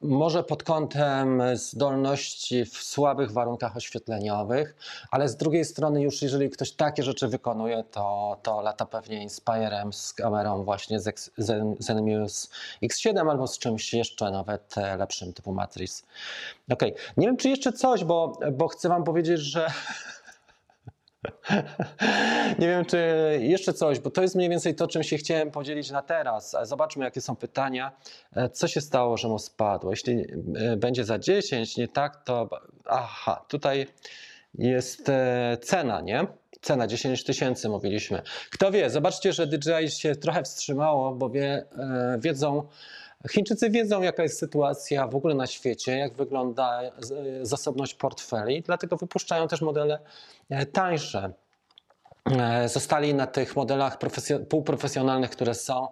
może 0.00 0.44
pod 0.44 0.62
kątem 0.62 1.42
zdolności 1.54 2.64
w 2.64 2.76
słabych 2.76 3.32
warunkach 3.32 3.76
oświetleniowych, 3.76 4.76
ale 5.10 5.28
z 5.28 5.36
drugiej 5.36 5.64
strony 5.64 6.02
już 6.02 6.22
jeżeli 6.22 6.50
ktoś 6.50 6.72
takie 6.72 7.02
rzeczy 7.02 7.28
wykonuje, 7.28 7.84
to, 7.90 8.36
to 8.42 8.60
lata 8.60 8.86
pewnie 8.86 9.22
Inspirem 9.22 9.92
z 9.92 10.12
kamerą 10.12 10.64
właśnie 10.64 11.00
z 11.00 11.30
Zenmuse 11.78 12.48
X7 12.82 13.30
albo 13.30 13.46
z 13.46 13.58
czymś 13.58 13.94
jeszcze 13.94 14.30
nawet 14.30 14.78
e, 14.78 14.96
lepszym 14.96 15.32
typu 15.32 15.52
Matrix. 15.52 16.02
Ok, 16.72 16.82
nie 17.16 17.26
wiem 17.26 17.36
czy 17.36 17.48
jeszcze 17.48 17.72
coś, 17.72 18.04
bo, 18.04 18.38
bo 18.52 18.68
chcę 18.68 18.88
wam 18.88 19.04
powiedzieć, 19.04 19.40
że 19.40 19.66
Nie 22.58 22.66
wiem, 22.66 22.84
czy 22.84 22.98
jeszcze 23.40 23.72
coś, 23.72 24.00
bo 24.00 24.10
to 24.10 24.22
jest 24.22 24.34
mniej 24.34 24.48
więcej 24.48 24.74
to, 24.74 24.86
czym 24.86 25.02
się 25.02 25.16
chciałem 25.16 25.50
podzielić 25.50 25.90
na 25.90 26.02
teraz. 26.02 26.56
Zobaczmy, 26.62 27.04
jakie 27.04 27.20
są 27.20 27.36
pytania. 27.36 27.92
E, 28.32 28.48
co 28.48 28.68
się 28.68 28.80
stało, 28.80 29.16
że 29.16 29.28
mu 29.28 29.38
spadło? 29.38 29.90
Jeśli 29.90 30.26
e, 30.56 30.76
będzie 30.76 31.04
za 31.04 31.18
10, 31.18 31.76
nie 31.76 31.88
tak, 31.88 32.24
to. 32.24 32.48
Aha, 32.84 33.44
tutaj 33.48 33.86
jest 34.54 35.08
e, 35.08 35.58
cena, 35.62 36.00
nie? 36.00 36.26
cena 36.60 36.86
10 36.86 37.24
tysięcy 37.24 37.68
mówiliśmy. 37.68 38.22
Kto 38.50 38.70
wie, 38.70 38.90
zobaczcie, 38.90 39.32
że 39.32 39.46
DJI 39.46 39.90
się 39.90 40.16
trochę 40.16 40.42
wstrzymało, 40.42 41.14
bo 41.14 41.30
wie, 41.30 41.64
wiedzą, 42.18 42.68
Chińczycy 43.30 43.70
wiedzą, 43.70 44.02
jaka 44.02 44.22
jest 44.22 44.38
sytuacja 44.38 45.06
w 45.06 45.16
ogóle 45.16 45.34
na 45.34 45.46
świecie, 45.46 45.98
jak 45.98 46.14
wygląda 46.14 46.80
z- 46.98 47.48
zasobność 47.48 47.94
portfeli, 47.94 48.62
dlatego 48.62 48.96
wypuszczają 48.96 49.48
też 49.48 49.60
modele 49.60 49.98
e, 50.50 50.66
tańsze. 50.66 51.32
E, 52.30 52.68
Zostali 52.68 53.14
na 53.14 53.26
tych 53.26 53.56
modelach 53.56 53.98
profesjo- 53.98 54.44
półprofesjonalnych, 54.44 55.30
które 55.30 55.54
są, 55.54 55.88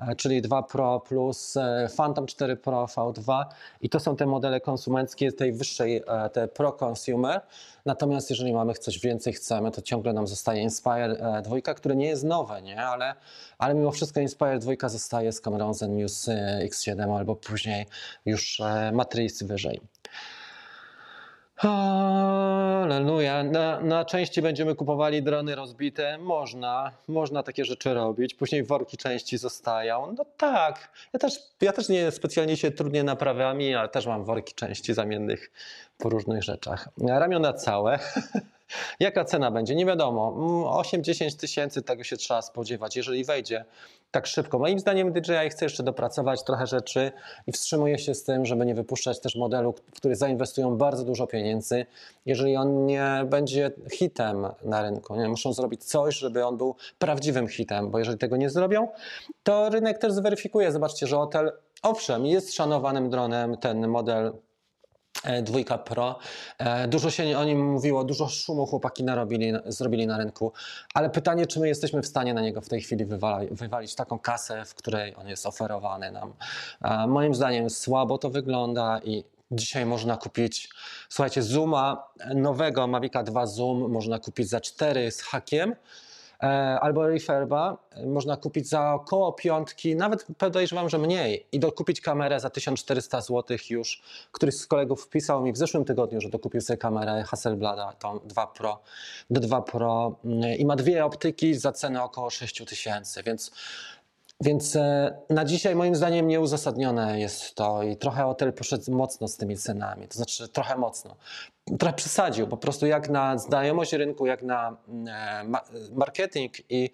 e, 0.00 0.16
czyli 0.16 0.42
2 0.42 0.62
Pro 0.62 1.00
plus 1.00 1.56
e, 1.56 1.88
Phantom 1.96 2.26
4 2.26 2.56
Pro 2.56 2.84
V2 2.84 3.44
i 3.80 3.88
to 3.88 4.00
są 4.00 4.16
te 4.16 4.26
modele 4.26 4.60
konsumenckie 4.60 5.32
tej 5.32 5.52
wyższej, 5.52 6.02
te 6.32 6.48
Pro 6.48 6.72
Consumer. 6.84 7.40
Natomiast 7.86 8.30
jeżeli 8.30 8.52
mamy 8.52 8.74
coś 8.74 8.98
więcej, 8.98 9.32
chcemy, 9.32 9.70
to 9.70 9.82
ciągle 9.82 10.12
nam 10.12 10.26
zostaje 10.26 10.62
Inspire 10.62 11.42
2, 11.42 11.74
które 11.74 11.96
nie 11.96 12.06
jest 12.06 12.24
nowe, 12.24 12.62
nie? 12.62 12.82
Ale, 12.82 13.14
ale 13.58 13.74
mimo 13.74 13.90
wszystko 13.90 14.20
Inspire 14.20 14.58
2 14.58 14.88
zostaje 14.88 15.32
z 15.32 15.40
kamerą 15.40 15.74
Zenmuse 15.74 16.32
e, 16.32 16.68
X7 16.68 17.16
albo 17.18 17.36
później 17.36 17.86
już 18.26 18.62
Matrix 18.92 19.42
wyżej. 19.42 19.80
Halleluja. 21.56 23.42
Na, 23.44 23.80
na 23.80 24.04
części 24.04 24.42
będziemy 24.42 24.74
kupowali 24.74 25.22
drony 25.22 25.54
rozbite. 25.54 26.18
Można, 26.18 26.92
można 27.08 27.42
takie 27.42 27.64
rzeczy 27.64 27.94
robić. 27.94 28.34
Później 28.34 28.64
worki 28.64 28.96
części 28.96 29.38
zostają. 29.38 30.14
No 30.18 30.24
tak. 30.36 30.90
Ja 31.12 31.18
też, 31.18 31.32
ja 31.60 31.72
też 31.72 31.88
nie 31.88 32.10
specjalnie 32.10 32.56
się 32.56 32.70
trudnię 32.70 33.04
naprawami, 33.04 33.74
ale 33.74 33.88
też 33.88 34.06
mam 34.06 34.24
worki 34.24 34.54
części 34.54 34.94
zamiennych 34.94 35.50
po 35.98 36.08
różnych 36.08 36.42
rzeczach. 36.42 36.88
Ramiona 36.98 37.52
całe. 37.52 37.98
Jaka 39.00 39.24
cena 39.24 39.50
będzie? 39.50 39.74
Nie 39.74 39.86
wiadomo. 39.86 40.34
Mm, 40.36 41.02
8-10 41.02 41.36
tysięcy 41.40 41.82
tego 41.82 42.04
się 42.04 42.16
trzeba 42.16 42.42
spodziewać, 42.42 42.96
jeżeli 42.96 43.24
wejdzie 43.24 43.64
tak 44.14 44.26
szybko. 44.26 44.58
Moim 44.58 44.78
zdaniem 44.78 45.12
DJI 45.12 45.50
chce 45.50 45.64
jeszcze 45.64 45.82
dopracować 45.82 46.44
trochę 46.44 46.66
rzeczy 46.66 47.12
i 47.46 47.52
wstrzymuje 47.52 47.98
się 47.98 48.14
z 48.14 48.24
tym, 48.24 48.46
żeby 48.46 48.66
nie 48.66 48.74
wypuszczać 48.74 49.20
też 49.20 49.36
modelu, 49.36 49.72
w 49.72 49.96
który 49.96 50.16
zainwestują 50.16 50.76
bardzo 50.76 51.04
dużo 51.04 51.26
pieniędzy, 51.26 51.86
jeżeli 52.26 52.56
on 52.56 52.86
nie 52.86 53.24
będzie 53.26 53.70
hitem 53.92 54.46
na 54.64 54.82
rynku. 54.82 55.16
Nie? 55.16 55.28
Muszą 55.28 55.52
zrobić 55.52 55.84
coś, 55.84 56.18
żeby 56.18 56.46
on 56.46 56.56
był 56.56 56.74
prawdziwym 56.98 57.48
hitem, 57.48 57.90
bo 57.90 57.98
jeżeli 57.98 58.18
tego 58.18 58.36
nie 58.36 58.50
zrobią, 58.50 58.88
to 59.42 59.70
rynek 59.70 59.98
też 59.98 60.12
zweryfikuje. 60.12 60.72
Zobaczcie, 60.72 61.06
że 61.06 61.18
Otel, 61.18 61.52
owszem, 61.82 62.26
jest 62.26 62.54
szanowanym 62.54 63.10
dronem 63.10 63.56
ten 63.56 63.88
model 63.88 64.32
Dwójka 65.42 65.78
Pro. 65.78 66.18
E, 66.58 66.88
Dużo 66.88 67.10
się 67.10 67.38
o 67.38 67.44
nim 67.44 67.72
mówiło, 67.72 68.04
dużo 68.04 68.28
szumu 68.28 68.66
chłopaki 68.66 69.04
narobili, 69.04 69.52
zrobili 69.66 70.06
na 70.06 70.18
rynku, 70.18 70.52
ale 70.94 71.10
pytanie, 71.10 71.46
czy 71.46 71.60
my 71.60 71.68
jesteśmy 71.68 72.02
w 72.02 72.06
stanie 72.06 72.34
na 72.34 72.40
niego 72.40 72.60
w 72.60 72.68
tej 72.68 72.80
chwili 72.80 73.04
wywali, 73.04 73.48
wywalić 73.50 73.94
taką 73.94 74.18
kasę, 74.18 74.64
w 74.64 74.74
której 74.74 75.16
on 75.16 75.28
jest 75.28 75.46
oferowany 75.46 76.12
nam. 76.12 76.32
E, 76.82 77.06
Moim 77.06 77.34
zdaniem 77.34 77.70
słabo 77.70 78.18
to 78.18 78.30
wygląda 78.30 79.00
i 79.04 79.24
dzisiaj 79.50 79.86
można 79.86 80.16
kupić, 80.16 80.68
słuchajcie, 81.08 81.42
Zooma 81.42 82.08
nowego 82.34 82.86
Mavica 82.86 83.22
2 83.22 83.46
Zoom 83.46 83.92
można 83.92 84.18
kupić 84.18 84.48
za 84.48 84.60
4 84.60 85.10
z 85.10 85.20
hakiem. 85.22 85.74
E, 86.44 86.80
albo 86.80 87.06
referba 87.06 87.76
e, 87.90 88.06
można 88.06 88.36
kupić 88.36 88.68
za 88.68 88.94
około 88.94 89.32
piątki, 89.32 89.96
nawet 89.96 90.26
podejrzewam, 90.38 90.88
że 90.88 90.98
mniej 90.98 91.46
i 91.52 91.60
dokupić 91.60 92.00
kamerę 92.00 92.40
za 92.40 92.50
1400 92.50 93.20
zł 93.20 93.56
już. 93.70 94.02
Któryś 94.32 94.54
z 94.54 94.66
kolegów 94.66 95.04
wpisał 95.04 95.42
mi 95.42 95.52
w 95.52 95.56
zeszłym 95.56 95.84
tygodniu, 95.84 96.20
że 96.20 96.28
dokupił 96.28 96.60
sobie 96.60 96.76
kamerę 96.76 97.22
Hasselblada, 97.22 97.92
tą 97.92 98.18
2 98.24 98.46
Pro, 98.46 98.80
do 99.30 99.40
2 99.40 99.62
Pro 99.62 100.16
mm, 100.24 100.58
i 100.58 100.64
ma 100.64 100.76
dwie 100.76 101.04
optyki 101.04 101.54
za 101.54 101.72
cenę 101.72 102.02
około 102.02 102.30
6000, 102.30 103.22
więc 103.22 103.50
więc 104.40 104.76
e, 104.76 105.16
na 105.30 105.44
dzisiaj 105.44 105.74
moim 105.74 105.94
zdaniem 105.94 106.28
nieuzasadnione 106.28 107.20
jest 107.20 107.54
to 107.54 107.82
i 107.82 107.96
trochę 107.96 108.22
hotel 108.22 108.52
poszedł 108.52 108.92
mocno 108.92 109.28
z 109.28 109.36
tymi 109.36 109.56
cenami, 109.56 110.08
to 110.08 110.14
znaczy 110.14 110.48
trochę 110.48 110.76
mocno. 110.76 111.16
Trochę 111.78 111.94
przesadził, 111.94 112.46
po 112.46 112.56
prostu 112.56 112.86
jak 112.86 113.10
na 113.10 113.38
znajomość 113.38 113.92
rynku, 113.92 114.26
jak 114.26 114.42
na 114.42 114.76
e, 114.88 115.44
ma- 115.44 115.64
marketing 115.92 116.52
i 116.70 116.90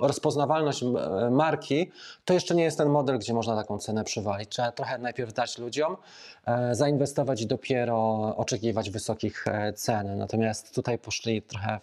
rozpoznawalność 0.00 0.82
e, 0.82 0.86
marki, 1.30 1.90
to 2.24 2.34
jeszcze 2.34 2.54
nie 2.54 2.62
jest 2.62 2.78
ten 2.78 2.88
model, 2.88 3.18
gdzie 3.18 3.34
można 3.34 3.56
taką 3.56 3.78
cenę 3.78 4.04
przywalić. 4.04 4.48
Trzeba 4.48 4.72
trochę 4.72 4.98
najpierw 4.98 5.32
dać 5.32 5.58
ludziom, 5.58 5.96
e, 6.46 6.74
zainwestować 6.74 7.40
i 7.40 7.46
dopiero 7.46 8.16
oczekiwać 8.36 8.90
wysokich 8.90 9.44
e, 9.48 9.72
cen. 9.72 10.18
Natomiast 10.18 10.74
tutaj 10.74 10.98
poszli 10.98 11.42
trochę 11.42 11.80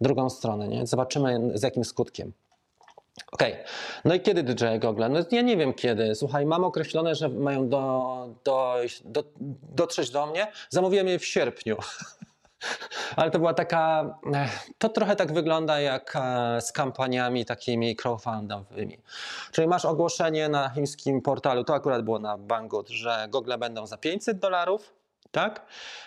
w 0.00 0.04
drugą 0.04 0.30
stronę. 0.30 0.68
Nie? 0.68 0.86
Zobaczymy 0.86 1.50
z 1.54 1.62
jakim 1.62 1.84
skutkiem. 1.84 2.32
Okej, 3.32 3.56
no 4.04 4.14
i 4.14 4.20
kiedy 4.20 4.42
DJI 4.42 4.78
Google? 4.80 5.04
No 5.10 5.18
ja 5.30 5.42
nie 5.42 5.56
wiem 5.56 5.74
kiedy. 5.74 6.14
Słuchaj, 6.14 6.46
mam 6.46 6.64
określone, 6.64 7.14
że 7.14 7.28
mają 7.28 7.68
do, 7.68 8.28
do, 8.44 8.76
do, 9.04 9.24
dotrzeć 9.62 10.10
do 10.10 10.26
mnie. 10.26 10.46
Zamówiłem 10.68 11.08
je 11.08 11.18
w 11.18 11.24
sierpniu. 11.24 11.76
Ale 13.16 13.30
to 13.30 13.38
była 13.38 13.54
taka, 13.54 14.14
eh, 14.34 14.66
to 14.78 14.88
trochę 14.88 15.16
tak 15.16 15.32
wygląda 15.32 15.80
jak 15.80 16.16
e, 16.16 16.60
z 16.60 16.72
kampaniami 16.72 17.44
takimi 17.44 17.96
crowdfundowymi. 17.96 18.98
Czyli 19.52 19.66
masz 19.68 19.84
ogłoszenie 19.84 20.48
na 20.48 20.68
chińskim 20.68 21.22
portalu, 21.22 21.64
to 21.64 21.74
akurat 21.74 22.02
było 22.02 22.18
na 22.18 22.38
Banggood, 22.38 22.88
że 22.88 23.26
gogle 23.28 23.58
będą 23.58 23.86
za 23.86 23.96
500 23.96 24.38
dolarów, 24.38 24.97
tak? 25.30 25.66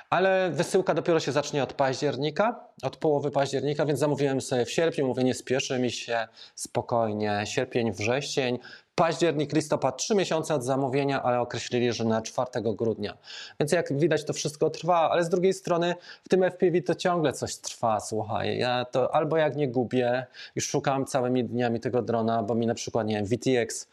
Ale 0.09 0.51
wysyłka 0.51 0.93
dopiero 0.93 1.19
się 1.19 1.31
zacznie 1.31 1.63
od 1.63 1.73
października, 1.73 2.67
od 2.83 2.97
połowy 2.97 3.31
października, 3.31 3.85
więc 3.85 3.99
zamówiłem 3.99 4.41
sobie 4.41 4.65
w 4.65 4.71
sierpniu, 4.71 5.07
mówię 5.07 5.23
nie 5.23 5.33
spieszy 5.33 5.79
mi 5.79 5.91
się, 5.91 6.27
spokojnie, 6.55 7.43
sierpień, 7.45 7.91
wrzesień, 7.91 8.59
październik, 8.95 9.53
listopad, 9.53 9.97
trzy 9.97 10.15
miesiące 10.15 10.55
od 10.55 10.63
zamówienia, 10.63 11.23
ale 11.23 11.39
określili, 11.39 11.93
że 11.93 12.05
na 12.05 12.21
4 12.21 12.47
grudnia. 12.63 13.17
Więc 13.59 13.71
jak 13.71 13.99
widać 13.99 14.25
to 14.25 14.33
wszystko 14.33 14.69
trwa, 14.69 15.09
ale 15.09 15.23
z 15.23 15.29
drugiej 15.29 15.53
strony 15.53 15.95
w 16.23 16.29
tym 16.29 16.43
FPV 16.43 16.81
to 16.81 16.95
ciągle 16.95 17.33
coś 17.33 17.55
trwa, 17.55 17.99
słuchaj. 17.99 18.57
Ja 18.57 18.85
to 18.85 19.15
albo 19.15 19.37
jak 19.37 19.55
nie 19.55 19.67
gubię, 19.67 20.25
już 20.55 20.67
szukam 20.67 21.05
całymi 21.05 21.43
dniami 21.43 21.79
tego 21.79 22.01
drona, 22.01 22.43
bo 22.43 22.55
mi 22.55 22.67
na 22.67 22.73
przykład, 22.73 23.07
nie 23.07 23.15
wiem, 23.15 23.25
VTX 23.25 23.87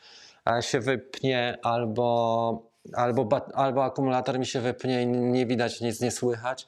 e, 0.51 0.63
się 0.63 0.81
wypnie 0.81 1.59
albo 1.63 2.68
albo, 2.95 3.29
albo 3.55 3.85
akumulator 3.85 4.39
mi 4.39 4.47
się 4.47 4.61
wypnie 4.61 5.03
i 5.03 5.07
nie 5.07 5.47
widać, 5.47 5.81
nic 5.81 6.01
nie 6.01 6.11
słychać. 6.11 6.67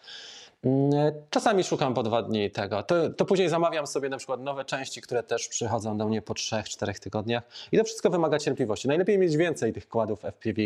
Mm, 0.64 0.92
Czasami 1.30 1.64
szukam 1.64 1.94
po 1.94 2.02
dwa 2.02 2.22
dni 2.22 2.50
tego. 2.50 2.82
To, 2.82 3.10
to 3.10 3.24
później 3.24 3.48
zamawiam 3.48 3.86
sobie 3.86 4.08
na 4.08 4.16
przykład 4.16 4.40
nowe 4.40 4.64
części, 4.64 5.00
które 5.00 5.22
też 5.22 5.48
przychodzą 5.48 5.98
do 5.98 6.06
mnie 6.08 6.22
po 6.22 6.34
trzech, 6.34 6.68
czterech 6.68 7.00
tygodniach. 7.00 7.42
I 7.72 7.78
to 7.78 7.84
wszystko 7.84 8.10
wymaga 8.10 8.38
cierpliwości. 8.38 8.88
Najlepiej 8.88 9.18
mieć 9.18 9.36
więcej 9.36 9.72
tych 9.72 9.88
kładów 9.88 10.24
FPV. 10.24 10.62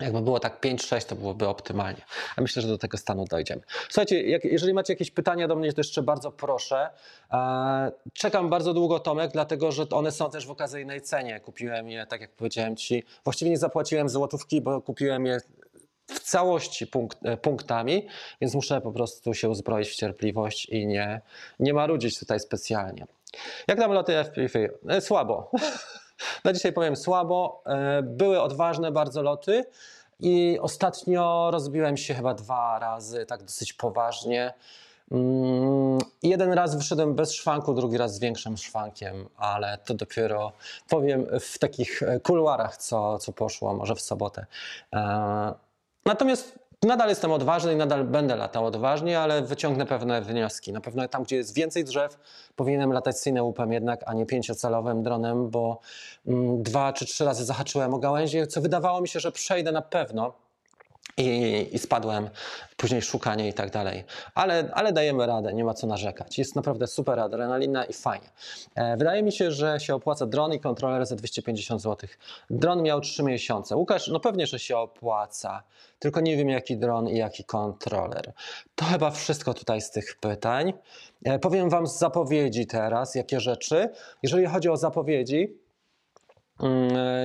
Jakby 0.00 0.20
było 0.20 0.40
tak 0.40 0.60
5-6, 0.60 1.08
to 1.08 1.16
byłoby 1.16 1.48
optymalnie. 1.48 2.02
A 2.36 2.40
myślę, 2.40 2.62
że 2.62 2.68
do 2.68 2.78
tego 2.78 2.98
stanu 2.98 3.24
dojdziemy. 3.24 3.62
Słuchajcie, 3.88 4.22
jak, 4.22 4.44
jeżeli 4.44 4.74
macie 4.74 4.92
jakieś 4.92 5.10
pytania 5.10 5.48
do 5.48 5.56
mnie, 5.56 5.72
to 5.72 5.80
jeszcze 5.80 6.02
bardzo 6.02 6.32
proszę. 6.32 6.90
E, 7.32 7.92
czekam 8.12 8.48
bardzo 8.48 8.74
długo, 8.74 9.00
Tomek, 9.00 9.30
dlatego 9.32 9.72
że 9.72 9.88
one 9.88 10.12
są 10.12 10.30
też 10.30 10.46
w 10.46 10.50
okazyjnej 10.50 11.00
cenie. 11.00 11.40
Kupiłem 11.40 11.90
je, 11.90 12.06
tak 12.06 12.20
jak 12.20 12.30
powiedziałem 12.30 12.76
Ci, 12.76 13.04
właściwie 13.24 13.50
nie 13.50 13.58
zapłaciłem 13.58 14.08
złotówki, 14.08 14.60
bo 14.60 14.80
kupiłem 14.80 15.26
je 15.26 15.40
w 16.06 16.20
całości 16.20 16.86
punkt, 16.86 17.18
e, 17.26 17.36
punktami, 17.36 18.06
więc 18.40 18.54
muszę 18.54 18.80
po 18.80 18.92
prostu 18.92 19.34
się 19.34 19.48
uzbroić 19.48 19.88
w 19.88 19.94
cierpliwość 19.94 20.66
i 20.66 20.86
nie, 20.86 21.20
nie 21.60 21.74
marudzić 21.74 22.18
tutaj 22.18 22.40
specjalnie. 22.40 23.06
Jak 23.68 23.78
tam 23.78 23.92
loty 23.92 24.12
FPV? 24.24 24.68
E, 24.88 25.00
Słabo. 25.00 25.50
Na 26.44 26.52
dzisiaj 26.52 26.72
powiem 26.72 26.96
słabo. 26.96 27.62
E, 27.66 28.02
Były 28.02 28.42
odważne 28.42 28.92
bardzo 28.92 29.22
loty 29.22 29.64
i 30.20 30.58
ostatnio 30.62 31.50
rozbiłem 31.50 31.96
się 31.96 32.14
chyba 32.14 32.34
dwa 32.34 32.78
razy, 32.78 33.26
tak 33.26 33.42
dosyć 33.42 33.72
poważnie. 33.72 34.54
Mm, 35.10 35.98
Jeden 36.22 36.52
raz 36.52 36.76
wyszedłem 36.76 37.14
bez 37.14 37.32
szwanku, 37.32 37.74
drugi 37.74 37.98
raz 37.98 38.14
z 38.14 38.18
większym 38.18 38.56
szwankiem, 38.56 39.28
ale 39.36 39.78
to 39.84 39.94
dopiero 39.94 40.52
powiem 40.88 41.26
w 41.40 41.58
takich 41.58 42.02
e, 42.02 42.20
kuluarach, 42.20 42.76
co, 42.76 43.18
co 43.18 43.32
poszło, 43.32 43.74
może 43.74 43.94
w 43.94 44.00
sobotę. 44.00 44.46
E, 44.94 45.52
Natomiast 46.04 46.58
nadal 46.82 47.08
jestem 47.08 47.32
odważny 47.32 47.72
i 47.72 47.76
nadal 47.76 48.04
będę 48.04 48.36
latał 48.36 48.66
odważnie, 48.66 49.20
ale 49.20 49.42
wyciągnę 49.42 49.86
pewne 49.86 50.22
wnioski. 50.22 50.72
Na 50.72 50.80
pewno 50.80 51.08
tam, 51.08 51.22
gdzie 51.22 51.36
jest 51.36 51.54
więcej 51.54 51.84
drzew, 51.84 52.18
powinienem 52.56 52.92
latać 52.92 53.18
syneupem 53.18 53.72
jednak, 53.72 54.00
a 54.06 54.14
nie 54.14 54.26
pięciocalowym 54.26 55.02
dronem, 55.02 55.50
bo 55.50 55.80
mm, 56.26 56.62
dwa 56.62 56.92
czy 56.92 57.06
trzy 57.06 57.24
razy 57.24 57.44
zahaczyłem 57.44 57.94
o 57.94 57.98
gałęzie, 57.98 58.46
co 58.46 58.60
wydawało 58.60 59.00
mi 59.00 59.08
się, 59.08 59.20
że 59.20 59.32
przejdę 59.32 59.72
na 59.72 59.82
pewno. 59.82 60.47
I, 61.18 61.68
i 61.72 61.78
spadłem, 61.78 62.30
później 62.76 63.02
szukanie 63.02 63.48
i 63.48 63.52
tak 63.52 63.70
dalej. 63.70 64.04
Ale, 64.34 64.70
ale 64.74 64.92
dajemy 64.92 65.26
radę, 65.26 65.54
nie 65.54 65.64
ma 65.64 65.74
co 65.74 65.86
narzekać. 65.86 66.38
Jest 66.38 66.56
naprawdę 66.56 66.86
super 66.86 67.20
adrenalina 67.20 67.84
i 67.84 67.92
fajnie. 67.92 68.30
E, 68.74 68.96
wydaje 68.96 69.22
mi 69.22 69.32
się, 69.32 69.52
że 69.52 69.80
się 69.80 69.94
opłaca 69.94 70.26
dron 70.26 70.52
i 70.52 70.60
kontroler 70.60 71.06
za 71.06 71.16
250 71.16 71.82
zł. 71.82 72.08
Dron 72.50 72.82
miał 72.82 73.00
3 73.00 73.22
miesiące. 73.22 73.76
Łukasz, 73.76 74.08
no 74.08 74.20
pewnie, 74.20 74.46
że 74.46 74.58
się 74.58 74.76
opłaca, 74.76 75.62
tylko 75.98 76.20
nie 76.20 76.36
wiem 76.36 76.48
jaki 76.48 76.76
dron 76.76 77.08
i 77.08 77.18
jaki 77.18 77.44
kontroler. 77.44 78.32
To 78.74 78.84
chyba 78.84 79.10
wszystko 79.10 79.54
tutaj 79.54 79.80
z 79.80 79.90
tych 79.90 80.16
pytań. 80.20 80.72
E, 81.24 81.38
powiem 81.38 81.70
Wam 81.70 81.86
z 81.86 81.98
zapowiedzi 81.98 82.66
teraz, 82.66 83.14
jakie 83.14 83.40
rzeczy. 83.40 83.88
Jeżeli 84.22 84.46
chodzi 84.46 84.68
o 84.68 84.76
zapowiedzi, 84.76 85.67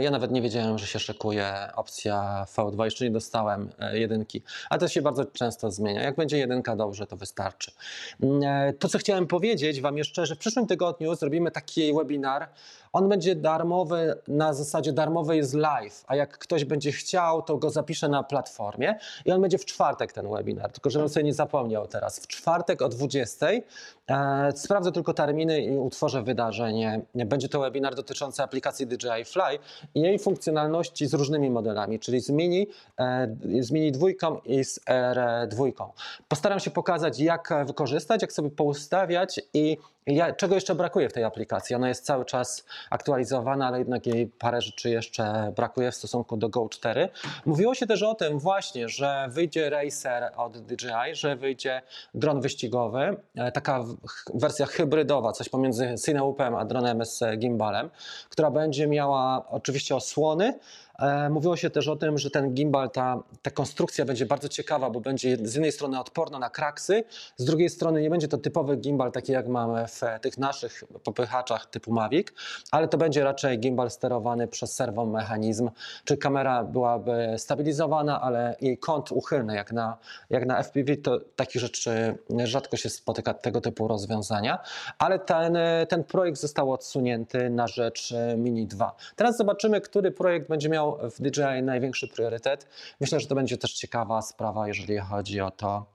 Ja 0.01 0.11
nawet 0.11 0.31
nie 0.31 0.41
wiedziałem, 0.41 0.77
że 0.77 0.87
się 0.87 0.99
szykuje 0.99 1.53
opcja 1.75 2.45
V2, 2.55 2.83
jeszcze 2.83 3.05
nie 3.05 3.11
dostałem 3.11 3.69
e, 3.79 3.99
jedynki, 3.99 4.41
a 4.69 4.77
to 4.77 4.87
się 4.87 5.01
bardzo 5.01 5.25
często 5.25 5.71
zmienia. 5.71 6.01
Jak 6.01 6.15
będzie 6.15 6.37
jedynka 6.37 6.75
dobrze, 6.75 7.07
to 7.07 7.17
wystarczy. 7.17 7.71
Mm, 8.23 8.43
e, 8.43 8.73
To, 8.73 8.87
co 8.87 8.97
chciałem 8.97 9.27
powiedzieć 9.27 9.81
Wam 9.81 9.97
jeszcze, 9.97 10.25
że 10.25 10.35
w 10.35 10.37
przyszłym 10.37 10.67
tygodniu 10.67 11.15
zrobimy 11.15 11.51
taki 11.51 11.93
webinar. 11.93 12.49
On 12.93 13.09
będzie 13.09 13.35
darmowy, 13.35 14.15
na 14.27 14.53
zasadzie 14.53 14.93
darmowy 14.93 15.35
jest 15.35 15.53
live, 15.53 16.03
a 16.07 16.15
jak 16.15 16.37
ktoś 16.37 16.65
będzie 16.65 16.91
chciał, 16.91 17.41
to 17.41 17.57
go 17.57 17.69
zapiszę 17.69 18.09
na 18.09 18.23
platformie 18.23 18.95
i 19.25 19.31
on 19.31 19.41
będzie 19.41 19.57
w 19.57 19.65
czwartek 19.65 20.13
ten 20.13 20.29
webinar, 20.29 20.71
tylko 20.71 20.89
żebym 20.89 21.09
sobie 21.09 21.23
nie 21.23 21.33
zapomniał 21.33 21.87
teraz. 21.87 22.19
W 22.19 22.27
czwartek 22.27 22.81
o 22.81 22.89
20. 22.89 23.47
E, 24.07 24.51
sprawdzę 24.55 24.91
tylko 24.91 25.13
terminy 25.13 25.61
i 25.61 25.77
utworzę 25.77 26.23
wydarzenie. 26.23 27.01
Będzie 27.15 27.49
to 27.49 27.59
webinar 27.59 27.95
dotyczący 27.95 28.43
aplikacji 28.43 28.87
DJI 28.87 29.25
Fly 29.25 29.59
i 29.95 30.01
jej 30.01 30.19
funkcjonalności 30.19 31.07
z 31.07 31.13
różnymi 31.13 31.49
modelami, 31.49 31.99
czyli 31.99 32.19
z 32.19 32.29
Mini, 32.29 32.67
e, 32.99 33.35
z 33.59 33.71
Mini 33.71 33.91
dwójką 33.91 34.39
i 34.45 34.63
z 34.63 34.79
R2. 34.79 35.71
Postaram 36.27 36.59
się 36.59 36.71
pokazać, 36.71 37.19
jak 37.19 37.53
wykorzystać, 37.65 38.21
jak 38.21 38.33
sobie 38.33 38.49
poustawiać 38.49 39.41
i 39.53 39.77
ja, 40.07 40.33
czego 40.33 40.55
jeszcze 40.55 40.75
brakuje 40.75 41.09
w 41.09 41.13
tej 41.13 41.23
aplikacji. 41.23 41.75
Ona 41.75 41.87
jest 41.87 42.05
cały 42.05 42.25
czas 42.25 42.65
aktualizowana, 42.89 43.67
ale 43.67 43.79
jednak 43.79 44.07
jej 44.07 44.27
parę 44.27 44.61
rzeczy 44.61 44.89
jeszcze 44.89 45.53
brakuje 45.55 45.91
w 45.91 45.95
stosunku 45.95 46.37
do 46.37 46.49
Go 46.49 46.69
4. 46.69 47.09
Mówiło 47.45 47.75
się 47.75 47.87
też 47.87 48.03
o 48.03 48.15
tym 48.15 48.39
właśnie, 48.39 48.89
że 48.89 49.27
wyjdzie 49.29 49.69
Racer 49.69 50.31
od 50.37 50.57
DJI, 50.57 51.15
że 51.15 51.35
wyjdzie 51.35 51.81
dron 52.13 52.41
wyścigowy, 52.41 53.17
e, 53.35 53.51
taka 53.51 53.83
wersja 54.33 54.65
hybrydowa, 54.65 55.31
coś 55.31 55.49
pomiędzy 55.49 55.95
Cineupem 56.05 56.55
a 56.55 56.65
dronem 56.65 57.05
z 57.05 57.39
gimbalem, 57.39 57.89
która 58.29 58.51
będzie 58.51 58.87
miała 58.87 59.45
oczywiście 59.49 59.95
osłony. 59.95 60.59
E, 60.99 61.29
Mówiło 61.29 61.55
się 61.55 61.69
też 61.69 61.87
o 61.87 61.95
tym, 61.95 62.17
że 62.17 62.29
ten 62.29 62.53
gimbal, 62.53 62.89
ta, 62.89 63.23
ta 63.41 63.51
konstrukcja 63.51 64.05
będzie 64.05 64.25
bardzo 64.25 64.49
ciekawa, 64.49 64.89
bo 64.89 64.99
będzie 64.99 65.37
z 65.43 65.53
jednej 65.53 65.71
strony 65.71 65.99
odporna 65.99 66.39
na 66.39 66.49
kraksy, 66.49 67.03
z 67.37 67.45
drugiej 67.45 67.69
strony 67.69 68.01
nie 68.01 68.09
będzie 68.09 68.27
to 68.27 68.37
typowy 68.37 68.77
gimbal, 68.77 69.11
taki 69.11 69.31
jak 69.31 69.47
mamy 69.47 69.87
w 69.87 70.01
tych 70.21 70.37
naszych 70.37 70.83
popychaczach 71.03 71.65
typu 71.65 71.93
Mavic, 71.93 72.27
ale 72.71 72.87
to 72.87 72.97
będzie 72.97 73.23
raczej 73.23 73.59
gimbal 73.59 73.91
sterowany 73.91 74.47
przez 74.47 74.75
serwomechanizm, 74.75 75.69
czyli 76.05 76.19
kamera 76.19 76.63
byłaby 76.63 77.35
stabilizowana, 77.37 78.21
ale 78.21 78.55
jej 78.61 78.77
kąt 78.77 79.11
uchylny, 79.11 79.55
jak 79.55 79.71
na, 79.71 79.97
jak 80.29 80.45
na 80.45 80.63
FPV, 80.63 80.97
to 80.97 81.19
takich 81.35 81.61
rzeczy 81.61 82.17
rzadko 82.43 82.77
się 82.77 82.89
spotyka 82.89 83.33
tego 83.33 83.61
typu 83.61 83.87
rozwiązania, 83.87 84.59
ale 84.97 85.19
ten, 85.19 85.57
ten 85.89 86.03
projekt 86.03 86.39
został 86.39 86.71
odsunięty 86.71 87.49
na 87.49 87.67
rzecz 87.67 88.13
Mini 88.37 88.67
2. 88.67 88.95
Teraz 89.15 89.37
zobaczymy, 89.37 89.81
który 89.81 90.11
projekt 90.11 90.49
będzie 90.49 90.69
miał 90.69 90.82
w 90.91 91.21
DJI 91.21 91.63
największy 91.63 92.07
priorytet. 92.07 92.67
Myślę, 92.99 93.19
że 93.19 93.27
to 93.27 93.35
będzie 93.35 93.57
też 93.57 93.73
ciekawa 93.73 94.21
sprawa, 94.21 94.67
jeżeli 94.67 94.97
chodzi 94.97 95.41
o 95.41 95.51
to, 95.51 95.92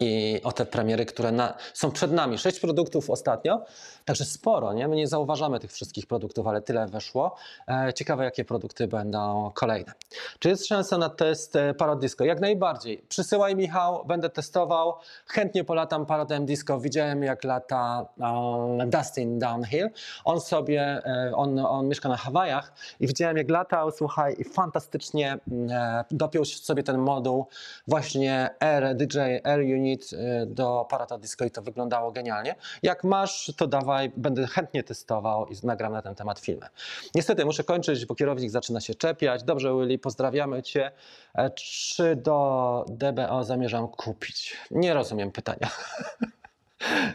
i 0.00 0.40
o 0.44 0.52
te 0.52 0.66
premiery, 0.66 1.06
które 1.06 1.32
na, 1.32 1.54
są 1.74 1.90
przed 1.90 2.12
nami. 2.12 2.38
Sześć 2.38 2.60
produktów 2.60 3.10
ostatnio, 3.10 3.64
także 4.04 4.24
sporo, 4.24 4.72
nie? 4.72 4.88
My 4.88 4.96
nie 4.96 5.08
zauważamy 5.08 5.60
tych 5.60 5.72
wszystkich 5.72 6.06
produktów, 6.06 6.46
ale 6.46 6.62
tyle 6.62 6.86
weszło. 6.86 7.36
E, 7.68 7.92
ciekawe, 7.94 8.24
jakie 8.24 8.44
produkty 8.44 8.88
będą 8.88 9.50
kolejne. 9.54 9.92
Czy 10.38 10.48
jest 10.48 10.66
szansa 10.66 10.98
na 10.98 11.08
test 11.08 11.56
e, 11.56 11.74
Parrot 11.74 12.00
Disco? 12.00 12.24
Jak 12.24 12.40
najbardziej. 12.40 13.04
Przysyłaj 13.08 13.56
Michał, 13.56 14.04
będę 14.06 14.30
testował. 14.30 14.94
Chętnie 15.26 15.64
polatam 15.64 16.06
Parrotem 16.06 16.46
Disco. 16.46 16.80
Widziałem, 16.80 17.22
jak 17.22 17.44
lata 17.44 18.06
um, 18.18 18.90
Dustin 18.90 19.38
Downhill. 19.38 19.90
On 20.24 20.40
sobie, 20.40 21.02
e, 21.06 21.32
on, 21.34 21.58
on 21.58 21.88
mieszka 21.88 22.08
na 22.08 22.16
Hawajach 22.16 22.72
i 23.00 23.06
widziałem, 23.06 23.36
jak 23.36 23.50
latał, 23.50 23.90
słuchaj, 23.90 24.36
i 24.38 24.44
fantastycznie 24.44 25.38
mm, 25.48 25.70
e, 25.70 26.04
dopiął 26.10 26.44
sobie 26.44 26.82
ten 26.82 26.98
moduł 26.98 27.46
właśnie 27.88 28.50
R, 28.60 28.96
DJI 28.96 29.23
Air 29.44 29.60
Unit 29.60 30.10
e, 30.12 30.46
do 30.46 30.86
Parata 30.90 31.18
Disco 31.18 31.44
i 31.44 31.50
to 31.50 31.62
wyglądało 31.62 32.12
genialnie. 32.12 32.54
Jak 32.82 33.04
masz, 33.04 33.52
to 33.56 33.66
dawaj, 33.66 34.12
będę 34.16 34.46
chętnie 34.46 34.82
testował 34.82 35.46
i 35.46 35.66
nagram 35.66 35.92
na 35.92 36.02
ten 36.02 36.14
temat 36.14 36.38
filmy. 36.38 36.66
Niestety 37.14 37.44
muszę 37.44 37.64
kończyć, 37.64 38.06
bo 38.06 38.14
kierownik 38.14 38.50
zaczyna 38.50 38.80
się 38.80 38.94
czepiać. 38.94 39.42
Dobrze, 39.42 39.72
Willy, 39.74 39.98
pozdrawiamy 39.98 40.62
Cię. 40.62 40.90
E, 41.34 41.50
Czy 41.50 42.16
do 42.16 42.84
DBO 42.88 43.44
zamierzam 43.44 43.88
kupić? 43.88 44.56
Nie 44.70 44.94
rozumiem 44.94 45.32
pytania. 45.32 45.70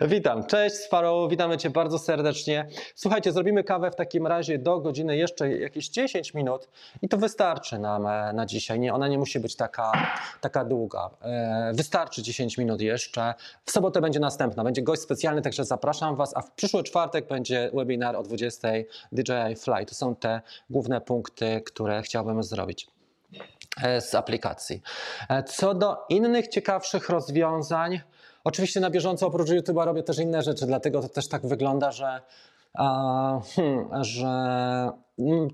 Witam, 0.01 0.45
cześć 0.45 0.75
Sparrow, 0.75 1.29
witamy 1.29 1.57
Cię 1.57 1.69
bardzo 1.69 1.99
serdecznie. 1.99 2.67
Słuchajcie, 2.95 3.31
zrobimy 3.31 3.63
kawę 3.63 3.91
w 3.91 3.95
takim 3.95 4.27
razie 4.27 4.59
do 4.59 4.79
godziny 4.79 5.17
jeszcze 5.17 5.57
jakieś 5.57 5.89
10 5.89 6.33
minut 6.33 6.69
i 7.01 7.09
to 7.09 7.17
wystarczy 7.17 7.79
nam 7.79 8.07
e, 8.07 8.33
na 8.33 8.45
dzisiaj. 8.45 8.79
Nie, 8.79 8.93
ona 8.93 9.07
nie 9.07 9.17
musi 9.17 9.39
być 9.39 9.55
taka, 9.55 9.91
taka 10.41 10.65
długa. 10.65 11.09
E, 11.21 11.71
Wystarczy 11.73 12.23
10 12.23 12.57
minut 12.57 12.81
jeszcze. 12.81 13.33
W 13.65 13.71
sobotę 13.71 14.01
będzie 14.01 14.19
następna, 14.19 14.63
będzie 14.63 14.81
gość 14.81 15.01
specjalny, 15.01 15.41
także 15.41 15.65
zapraszam 15.65 16.15
Was, 16.15 16.37
a 16.37 16.41
w 16.41 16.51
przyszły 16.51 16.83
czwartek 16.83 17.27
będzie 17.27 17.71
webinar 17.73 18.15
o 18.15 18.23
20 18.23 18.67
DJI 19.11 19.55
Fly. 19.55 19.85
To 19.85 19.95
są 19.95 20.15
te 20.15 20.41
główne 20.69 21.01
punkty, 21.01 21.61
które 21.65 22.01
chciałbym 22.01 22.43
zrobić 22.43 22.87
e, 23.83 24.01
z 24.01 24.15
aplikacji. 24.15 24.81
Co 25.47 25.73
do 25.73 25.97
innych 26.09 26.47
ciekawszych 26.47 27.09
rozwiązań, 27.09 28.01
oczywiście 28.43 28.79
na 28.79 28.89
bieżąco 28.89 29.27
oprócz 29.27 29.49
YouTube'a 29.49 29.85
robię 29.85 30.03
też 30.03 30.19
inne 30.19 30.41
rzeczy, 30.41 30.65
dlatego 30.65 31.01
to 31.01 31.09
też 31.09 31.27
tak 31.27 31.47
wygląda, 31.47 31.91
że, 31.91 32.21
hmm, 33.55 34.03
że 34.03 34.29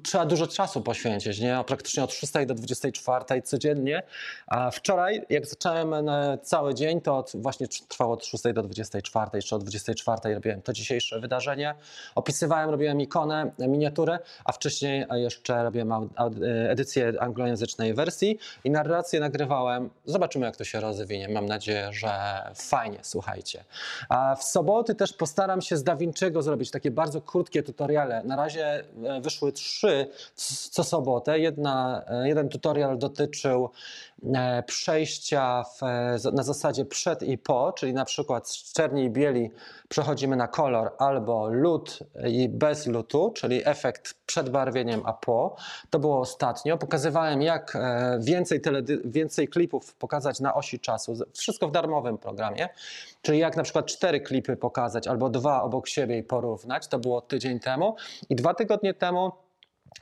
trzeba 0.04 0.25
dużo 0.25 0.47
czasu 0.47 0.82
poświęcić, 0.82 1.39
nie? 1.39 1.63
praktycznie 1.67 2.04
od 2.04 2.13
6 2.13 2.34
do 2.45 2.54
24 2.54 3.41
codziennie. 3.41 4.04
A 4.47 4.71
wczoraj, 4.71 5.25
jak 5.30 5.45
zacząłem 5.45 5.93
e, 5.93 6.38
cały 6.41 6.73
dzień, 6.73 7.01
to 7.01 7.17
od, 7.17 7.32
właśnie 7.36 7.67
trwało 7.67 8.13
od 8.13 8.25
6 8.25 8.43
do 8.54 8.63
24, 8.63 9.30
jeszcze 9.34 9.56
od 9.56 9.63
24 9.63 10.34
robiłem 10.34 10.62
to 10.62 10.73
dzisiejsze 10.73 11.19
wydarzenie. 11.19 11.75
Opisywałem, 12.15 12.69
robiłem 12.69 13.01
ikonę, 13.01 13.51
e, 13.60 13.67
miniaturę, 13.67 14.19
a 14.45 14.51
wcześniej 14.51 15.06
e, 15.10 15.19
jeszcze 15.19 15.63
robiłem 15.63 16.10
edycję 16.69 17.13
anglojęzycznej 17.19 17.93
wersji 17.93 18.39
i 18.63 18.71
narrację 18.71 19.19
nagrywałem. 19.19 19.89
Zobaczymy, 20.06 20.45
jak 20.45 20.58
to 20.58 20.63
się 20.63 20.80
rozwinie. 20.80 21.30
Mam 21.30 21.45
nadzieję, 21.45 21.89
że 21.93 22.41
fajnie, 22.56 22.99
słuchajcie. 23.01 23.63
A 24.10 24.36
w 24.36 24.43
soboty 24.43 24.95
też 24.95 25.13
postaram 25.13 25.62
się 25.62 25.78
z 25.78 25.84
DaVinci'ego 25.84 26.41
zrobić 26.41 26.71
takie 26.71 26.91
bardzo 26.91 27.21
krótkie 27.21 27.63
tutoriale. 27.63 28.21
Na 28.23 28.36
razie 28.36 28.84
wyszły 29.21 29.54
trzy 29.55 30.07
co 30.71 30.83
sobotę. 30.83 31.39
Jedna, 31.39 32.03
e, 32.07 32.27
jeden 32.27 32.49
tutorial 32.49 32.97
dotyczył 32.97 33.69
e, 34.33 34.63
przejścia 34.63 35.63
w, 35.63 35.83
e, 35.83 36.31
na 36.33 36.43
zasadzie 36.43 36.85
przed 36.85 37.23
i 37.23 37.37
po, 37.37 37.73
czyli 37.77 37.93
na 37.93 38.05
przykład 38.05 38.49
z 38.49 38.73
czerni 38.73 39.03
i 39.03 39.09
bieli 39.09 39.51
przechodzimy 39.89 40.35
na 40.35 40.47
kolor 40.47 40.91
albo 40.97 41.47
lód 41.47 41.99
i 42.27 42.49
bez 42.49 42.87
lutu, 42.87 43.31
czyli 43.35 43.61
efekt 43.65 44.13
przed 44.25 44.49
barwieniem 44.49 45.01
a 45.05 45.13
po. 45.13 45.55
To 45.89 45.99
było 45.99 46.19
ostatnio. 46.19 46.77
Pokazywałem 46.77 47.41
jak 47.41 47.77
więcej, 48.19 48.61
teledy- 48.61 48.99
więcej 49.05 49.47
klipów 49.47 49.93
pokazać 49.93 50.39
na 50.39 50.53
osi 50.53 50.79
czasu. 50.79 51.13
Wszystko 51.33 51.67
w 51.67 51.71
darmowym 51.71 52.17
programie. 52.17 52.69
Czyli 53.21 53.39
jak 53.39 53.57
na 53.57 53.63
przykład 53.63 53.85
cztery 53.85 54.21
klipy 54.21 54.57
pokazać 54.57 55.07
albo 55.07 55.29
dwa 55.29 55.61
obok 55.61 55.87
siebie 55.87 56.17
i 56.17 56.23
porównać. 56.23 56.87
To 56.87 56.99
było 56.99 57.21
tydzień 57.21 57.59
temu. 57.59 57.95
I 58.29 58.35
dwa 58.35 58.53
tygodnie 58.53 58.93
temu 58.93 59.31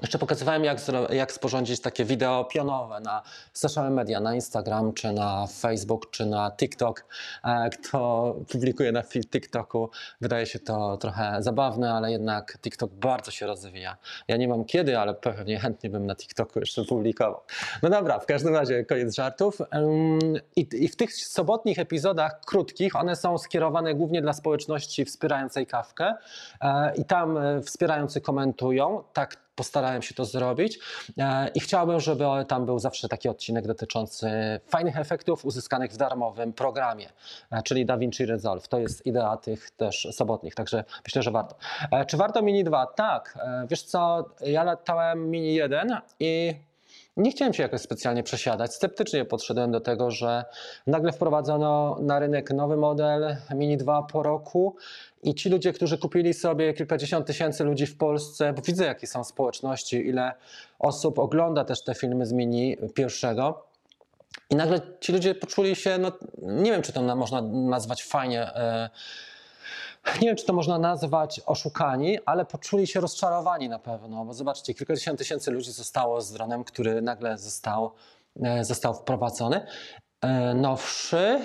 jeszcze 0.02 0.18
pokazywałem, 0.18 0.64
jak, 0.64 0.78
jak 1.10 1.32
sporządzić 1.32 1.82
takie 1.82 2.06
wideo 2.06 2.46
pionowe 2.46 3.00
na 3.00 3.22
social 3.54 3.92
media, 3.92 4.20
na 4.20 4.36
Instagram, 4.36 4.94
czy 4.94 5.14
na 5.14 5.48
Facebook, 5.48 6.10
czy 6.10 6.26
na 6.26 6.52
TikTok. 6.52 7.06
E, 7.44 7.70
Kto 7.70 8.36
publikuje 8.52 8.92
na 8.92 9.04
TikToku, 9.04 9.90
wydaje 10.22 10.46
się 10.46 10.60
to 10.60 10.98
trochę 10.98 11.36
zabawne, 11.40 11.94
ale 11.94 12.12
jednak 12.12 12.58
TikTok 12.62 12.92
bardzo 12.92 13.32
się 13.32 13.48
rozwija. 13.48 13.98
Ja 14.28 14.38
nie 14.38 14.48
mam 14.48 14.66
kiedy, 14.66 15.00
ale 15.00 15.14
pewnie 15.14 15.60
chętnie 15.60 15.90
bym 15.90 16.06
na 16.06 16.16
TikToku 16.16 16.60
jeszcze 16.60 16.86
publikował. 16.86 17.42
No 17.84 17.90
dobra, 17.90 18.20
w 18.20 18.26
każdym 18.26 18.56
razie 18.56 18.86
koniec 18.86 19.16
żartów. 19.16 19.58
I 20.56 20.88
w 20.88 20.96
tych 20.96 21.14
sobotnich 21.14 21.80
epizodach 21.80 22.42
krótkich, 22.46 22.96
one 22.96 23.16
są 23.16 23.38
skierowane 23.38 23.96
głównie 23.96 24.22
dla 24.22 24.34
społeczności 24.34 25.06
wspierającej 25.06 25.68
kawkę 25.68 26.14
e, 26.62 26.96
i 26.96 27.06
tam 27.06 27.38
e, 27.38 27.62
wspierający 27.62 28.22
komentują. 28.22 29.04
Tak 29.14 29.43
postarałem 29.56 30.02
się 30.02 30.14
to 30.14 30.26
zrobić 30.26 30.80
e, 31.18 31.48
i 31.48 31.60
chciałbym, 31.60 32.00
żeby 32.00 32.26
tam 32.48 32.66
był 32.66 32.80
zawsze 32.80 33.10
taki 33.10 33.30
odcinek 33.30 33.68
dotyczący 33.68 34.30
fajnych 34.68 34.98
efektów 34.98 35.46
uzyskanych 35.46 35.92
w 35.92 35.98
darmowym 35.98 36.54
programie, 36.54 37.10
e, 37.52 37.64
czyli 37.64 37.86
DaVinci 37.86 38.26
Resolve. 38.26 38.68
To 38.68 38.80
jest 38.80 39.06
idea 39.06 39.38
tych 39.38 39.72
też 39.72 40.08
sobotnich, 40.12 40.56
także 40.56 40.84
myślę, 41.06 41.22
że 41.22 41.32
warto. 41.32 41.56
E, 41.92 42.06
czy 42.06 42.18
warto 42.18 42.42
Mini 42.42 42.64
2? 42.64 42.86
Tak. 42.86 43.38
Wiesz 43.70 43.84
co, 43.84 44.30
ja 44.42 44.64
latałem 44.64 45.30
Mini 45.30 45.54
1 45.54 45.98
i 46.20 46.56
nie 47.18 47.32
chciałem 47.32 47.54
się 47.54 47.64
jakoś 47.64 47.82
specjalnie 47.82 48.24
przesiadać. 48.24 48.74
Sceptycznie 48.74 49.26
podszedłem 49.26 49.72
do 49.72 49.80
tego, 49.80 50.12
że 50.12 50.46
nagle 50.88 51.12
wprowadzono 51.12 51.98
na 52.02 52.20
rynek 52.20 52.52
nowy 52.52 52.78
model 52.78 53.38
Mini 53.56 53.78
2 53.78 54.04
po 54.04 54.24
roku 54.24 54.76
i 55.24 55.36
ci 55.36 55.50
ludzie, 55.50 55.74
którzy 55.74 55.98
kupili 55.98 56.34
sobie 56.34 56.74
kilkadziesiąt 56.74 57.28
tysięcy 57.28 57.64
ludzi 57.64 57.86
w 57.86 57.98
Polsce, 57.98 58.54
bo 58.54 58.62
widzę 58.62 58.86
jakie 58.86 59.08
są 59.08 59.24
społeczności, 59.24 60.08
ile 60.08 60.32
osób 60.80 61.20
ogląda 61.20 61.66
też 61.66 61.84
te 61.84 61.96
filmy 61.96 62.26
z 62.26 62.34
Mini 62.34 62.78
pierwszego. 62.94 63.66
I 64.50 64.56
nagle 64.56 64.82
ci 65.00 65.12
ludzie 65.12 65.36
poczuli 65.36 65.76
się, 65.76 65.98
no 65.98 66.12
nie 66.42 66.72
wiem, 66.72 66.82
czy 66.82 66.94
to 66.94 67.16
można 67.16 67.42
nazwać 67.42 68.04
fajnie. 68.04 68.52
Yy, 68.56 68.90
nie 70.22 70.28
wiem, 70.28 70.36
czy 70.36 70.46
to 70.46 70.54
można 70.54 70.80
nazwać 70.80 71.42
oszukani, 71.46 72.20
ale 72.26 72.46
poczuli 72.46 72.88
się 72.88 73.00
rozczarowani 73.00 73.70
na 73.70 73.80
pewno, 73.80 74.26
bo 74.26 74.34
zobaczcie, 74.34 74.74
kilkadziesiąt 74.74 75.20
tysięcy 75.20 75.52
ludzi 75.52 75.72
zostało 75.72 76.22
z 76.22 76.32
dronem, 76.32 76.64
który 76.64 77.02
nagle 77.02 77.38
został, 77.38 77.92
e, 78.44 78.66
został 78.66 78.94
wprowadzony. 78.94 79.66
E, 80.22 80.54
nowszy, 80.54 81.40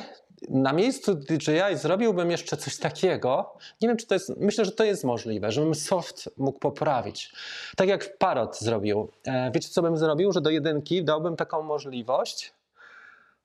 na 0.48 0.72
miejscu 0.72 1.14
DJI 1.14 1.76
zrobiłbym 1.76 2.30
jeszcze 2.30 2.56
coś 2.56 2.78
takiego. 2.78 3.56
Nie 3.80 3.88
wiem, 3.88 3.96
czy 3.96 4.06
to 4.06 4.14
jest. 4.14 4.32
Myślę, 4.36 4.64
że 4.64 4.72
to 4.72 4.84
jest 4.84 5.04
możliwe, 5.04 5.52
żebym 5.52 5.74
soft 5.74 6.30
mógł 6.36 6.58
poprawić. 6.58 7.32
Tak 7.76 7.88
jak 7.88 8.18
Parrot 8.18 8.58
zrobił. 8.58 9.10
E, 9.26 9.50
wiecie, 9.54 9.68
co 9.68 9.82
bym 9.82 9.96
zrobił? 9.96 10.32
Że 10.32 10.40
do 10.40 10.50
jedynki 10.50 11.04
dałbym 11.04 11.36
taką 11.36 11.62
możliwość, 11.62 12.52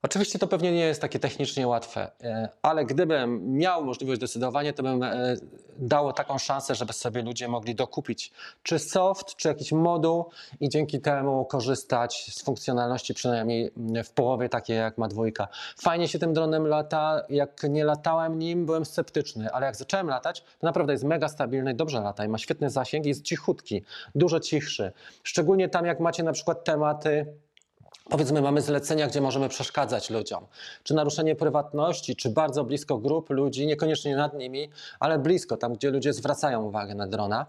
Oczywiście 0.04 0.40
to 0.40 0.48
pewnie 0.48 0.72
nie 0.72 0.86
jest 0.86 1.02
takie 1.02 1.20
technicznie 1.20 1.68
łatwe, 1.68 2.12
e, 2.24 2.50
ale 2.62 2.86
gdybym 2.86 3.54
miał 3.58 3.86
możliwość 3.86 4.22
decydowania, 4.22 4.74
to 4.74 4.84
bym 4.84 5.04
e, 5.04 5.36
dał 5.78 6.14
taką 6.14 6.38
szansę, 6.38 6.76
żeby 6.76 6.94
sobie 6.94 7.22
ludzie 7.22 7.48
mogli 7.48 7.76
dokupić 7.76 8.32
czy 8.64 8.80
soft, 8.80 9.36
czy 9.36 9.48
jakiś 9.48 9.72
moduł 9.72 10.26
i 10.60 10.70
dzięki 10.70 11.02
temu 11.02 11.46
korzystać 11.46 12.34
z 12.34 12.44
funkcjonalności 12.44 13.14
przynajmniej 13.14 13.72
w 14.04 14.12
połowie 14.12 14.50
takiej 14.50 14.78
jak 14.78 14.98
ma 14.98 15.08
dwójka. 15.08 15.48
Fajnie 15.82 16.08
się 16.08 16.20
tym 16.20 16.34
dronem 16.34 16.68
lata, 16.68 17.22
jak 17.30 17.64
nie 17.70 17.86
latałem 17.86 18.40
nim 18.40 18.66
byłem 18.66 18.86
sceptyczny, 18.86 19.52
ale 19.52 19.66
jak 19.66 19.76
zacząłem 19.76 20.08
latać, 20.08 20.42
to 20.42 20.68
naprawdę 20.68 20.94
jest 20.94 21.04
mega 21.04 21.30
stabilny, 21.30 21.74
dobrze 21.74 22.02
lata 22.02 22.26
i 22.26 22.28
ma 22.28 22.38
świetny 22.38 22.70
zasięg, 22.70 23.06
jest 23.06 23.24
cichutki, 23.24 23.84
dużo 24.16 24.40
cichszy. 24.40 24.92
Szczególnie 25.24 25.70
tam 25.70 25.86
jak 25.86 26.00
macie 26.00 26.24
na 26.24 26.32
przykład 26.32 26.64
tematy 26.64 27.26
Powiedzmy, 28.10 28.42
mamy 28.42 28.62
zlecenia, 28.62 29.08
gdzie 29.08 29.22
możemy 29.22 29.50
przeszkadzać 29.50 30.10
ludziom. 30.10 30.46
Czy 30.84 30.94
naruszenie 30.94 31.36
prywatności, 31.36 32.16
czy 32.16 32.30
bardzo 32.30 32.64
blisko 32.64 32.98
grup 32.98 33.30
ludzi, 33.30 33.68
niekoniecznie 33.68 34.16
nad 34.16 34.34
nimi, 34.34 34.70
ale 35.00 35.20
blisko, 35.20 35.58
tam 35.58 35.74
gdzie 35.74 35.92
ludzie 35.92 36.14
zwracają 36.14 36.64
uwagę 36.64 36.96
na 36.96 37.08
drona. 37.08 37.46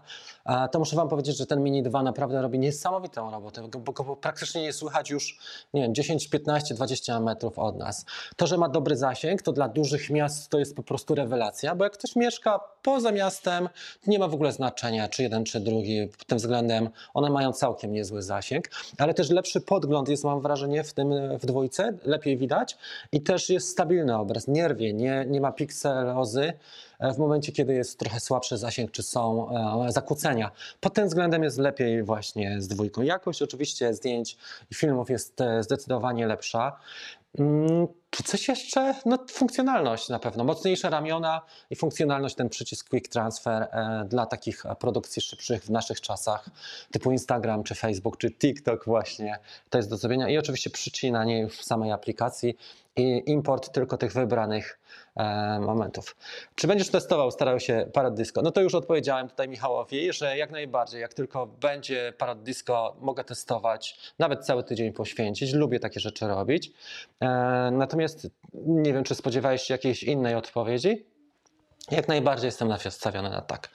To 0.71 0.79
muszę 0.79 0.95
Wam 0.95 1.09
powiedzieć, 1.09 1.37
że 1.37 1.45
ten 1.45 1.63
Mini 1.63 1.83
2 1.83 2.03
naprawdę 2.03 2.41
robi 2.41 2.59
niesamowitą 2.59 3.31
robotę, 3.31 3.67
bo 3.67 3.91
go 3.91 4.15
praktycznie 4.15 4.61
nie 4.61 4.73
słychać 4.73 5.09
już, 5.09 5.39
nie 5.73 5.81
wiem, 5.81 5.95
10, 5.95 6.29
15, 6.29 6.75
20 6.75 7.19
metrów 7.19 7.59
od 7.59 7.77
nas. 7.77 8.05
To, 8.35 8.47
że 8.47 8.57
ma 8.57 8.69
dobry 8.69 8.97
zasięg, 8.97 9.41
to 9.41 9.51
dla 9.51 9.67
dużych 9.67 10.09
miast 10.09 10.49
to 10.49 10.59
jest 10.59 10.75
po 10.75 10.83
prostu 10.83 11.15
rewelacja, 11.15 11.75
bo 11.75 11.83
jak 11.83 11.93
ktoś 11.93 12.15
mieszka 12.15 12.59
poza 12.83 13.11
miastem, 13.11 13.69
nie 14.07 14.19
ma 14.19 14.27
w 14.27 14.33
ogóle 14.33 14.51
znaczenia, 14.51 15.07
czy 15.07 15.23
jeden, 15.23 15.43
czy 15.43 15.59
drugi. 15.59 16.07
Pod 16.17 16.27
tym 16.27 16.37
względem 16.37 16.89
one 17.13 17.29
mają 17.29 17.53
całkiem 17.53 17.93
niezły 17.93 18.21
zasięg, 18.21 18.69
ale 18.97 19.13
też 19.13 19.29
lepszy 19.29 19.61
podgląd 19.61 20.09
jest, 20.09 20.23
mam 20.23 20.41
wrażenie, 20.45 20.83
w 20.83 20.93
tym 20.93 21.13
w 21.39 21.45
dwójce, 21.45 21.93
lepiej 22.03 22.37
widać 22.37 22.77
i 23.11 23.21
też 23.21 23.49
jest 23.49 23.69
stabilny 23.69 24.17
obraz, 24.17 24.47
nie 24.47 24.67
rwie, 24.67 24.93
nie, 24.93 25.25
nie 25.27 25.41
ma 25.41 25.51
pikselozy 25.51 26.53
e, 26.99 27.13
w 27.13 27.17
momencie, 27.17 27.51
kiedy 27.51 27.73
jest 27.73 27.99
trochę 27.99 28.19
słabszy 28.19 28.57
zasięg, 28.57 28.91
czy 28.91 29.03
są 29.03 29.49
e, 29.85 29.91
zakłócenia. 29.91 30.51
Pod 30.79 30.93
tym 30.93 31.07
względem 31.07 31.43
jest 31.43 31.57
lepiej 31.57 32.03
właśnie 32.03 32.61
z 32.61 32.67
dwójką. 32.67 33.01
Jakość 33.01 33.41
oczywiście 33.41 33.93
zdjęć 33.93 34.37
i 34.71 34.75
filmów 34.75 35.09
jest 35.09 35.41
e, 35.41 35.63
zdecydowanie 35.63 36.27
lepsza. 36.27 36.79
Czy 38.15 38.23
coś 38.23 38.47
jeszcze? 38.47 38.95
No, 39.05 39.17
funkcjonalność 39.31 40.09
na 40.09 40.19
pewno. 40.19 40.43
Mocniejsze 40.43 40.89
ramiona 40.89 41.41
i 41.69 41.75
funkcjonalność, 41.75 42.35
ten 42.35 42.49
przycisk 42.49 42.89
Quick 42.89 43.07
Transfer 43.07 43.61
e, 43.63 44.05
dla 44.07 44.25
takich 44.25 44.63
produkcji 44.79 45.21
szybszych 45.21 45.63
w 45.63 45.69
naszych 45.69 46.01
czasach, 46.01 46.49
typu 46.91 47.11
Instagram, 47.11 47.63
czy 47.63 47.75
Facebook, 47.75 48.17
czy 48.17 48.31
TikTok, 48.31 48.85
właśnie. 48.85 49.39
To 49.69 49.77
jest 49.77 49.89
do 49.89 49.97
zrobienia. 49.97 50.29
I 50.29 50.37
oczywiście 50.37 50.69
przycinanie 50.69 51.47
w 51.49 51.55
samej 51.55 51.91
aplikacji 51.91 52.57
i 52.95 53.23
import 53.25 53.71
tylko 53.71 53.97
tych 53.97 54.13
wybranych 54.13 54.79
e, 55.15 55.59
momentów. 55.59 56.15
Czy 56.55 56.67
będziesz 56.67 56.89
testował, 56.89 57.31
starał 57.31 57.59
się 57.59 57.87
Parad 57.93 58.15
Disco? 58.15 58.41
No 58.41 58.51
to 58.51 58.61
już 58.61 58.75
odpowiedziałem 58.75 59.29
tutaj 59.29 59.49
Michałowi, 59.49 60.13
że 60.13 60.37
jak 60.37 60.51
najbardziej, 60.51 61.01
jak 61.01 61.13
tylko 61.13 61.45
będzie 61.45 62.13
Parad 62.17 62.43
Disco, 62.43 62.95
mogę 63.01 63.23
testować, 63.23 64.13
nawet 64.19 64.45
cały 64.45 64.63
tydzień 64.63 64.93
poświęcić. 64.93 65.53
Lubię 65.53 65.79
takie 65.79 65.99
rzeczy 65.99 66.27
robić. 66.27 66.71
E, 67.19 67.27
natomiast 67.71 68.04
nie 68.53 68.93
wiem, 68.93 69.03
czy 69.03 69.15
spodziewałeś 69.15 69.61
się 69.61 69.73
jakiejś 69.73 70.03
innej 70.03 70.35
odpowiedzi? 70.35 71.05
Jak 71.91 72.07
najbardziej 72.07 72.45
jestem 72.45 72.67
nastawiony 72.67 73.29
na 73.29 73.41
tak. 73.41 73.69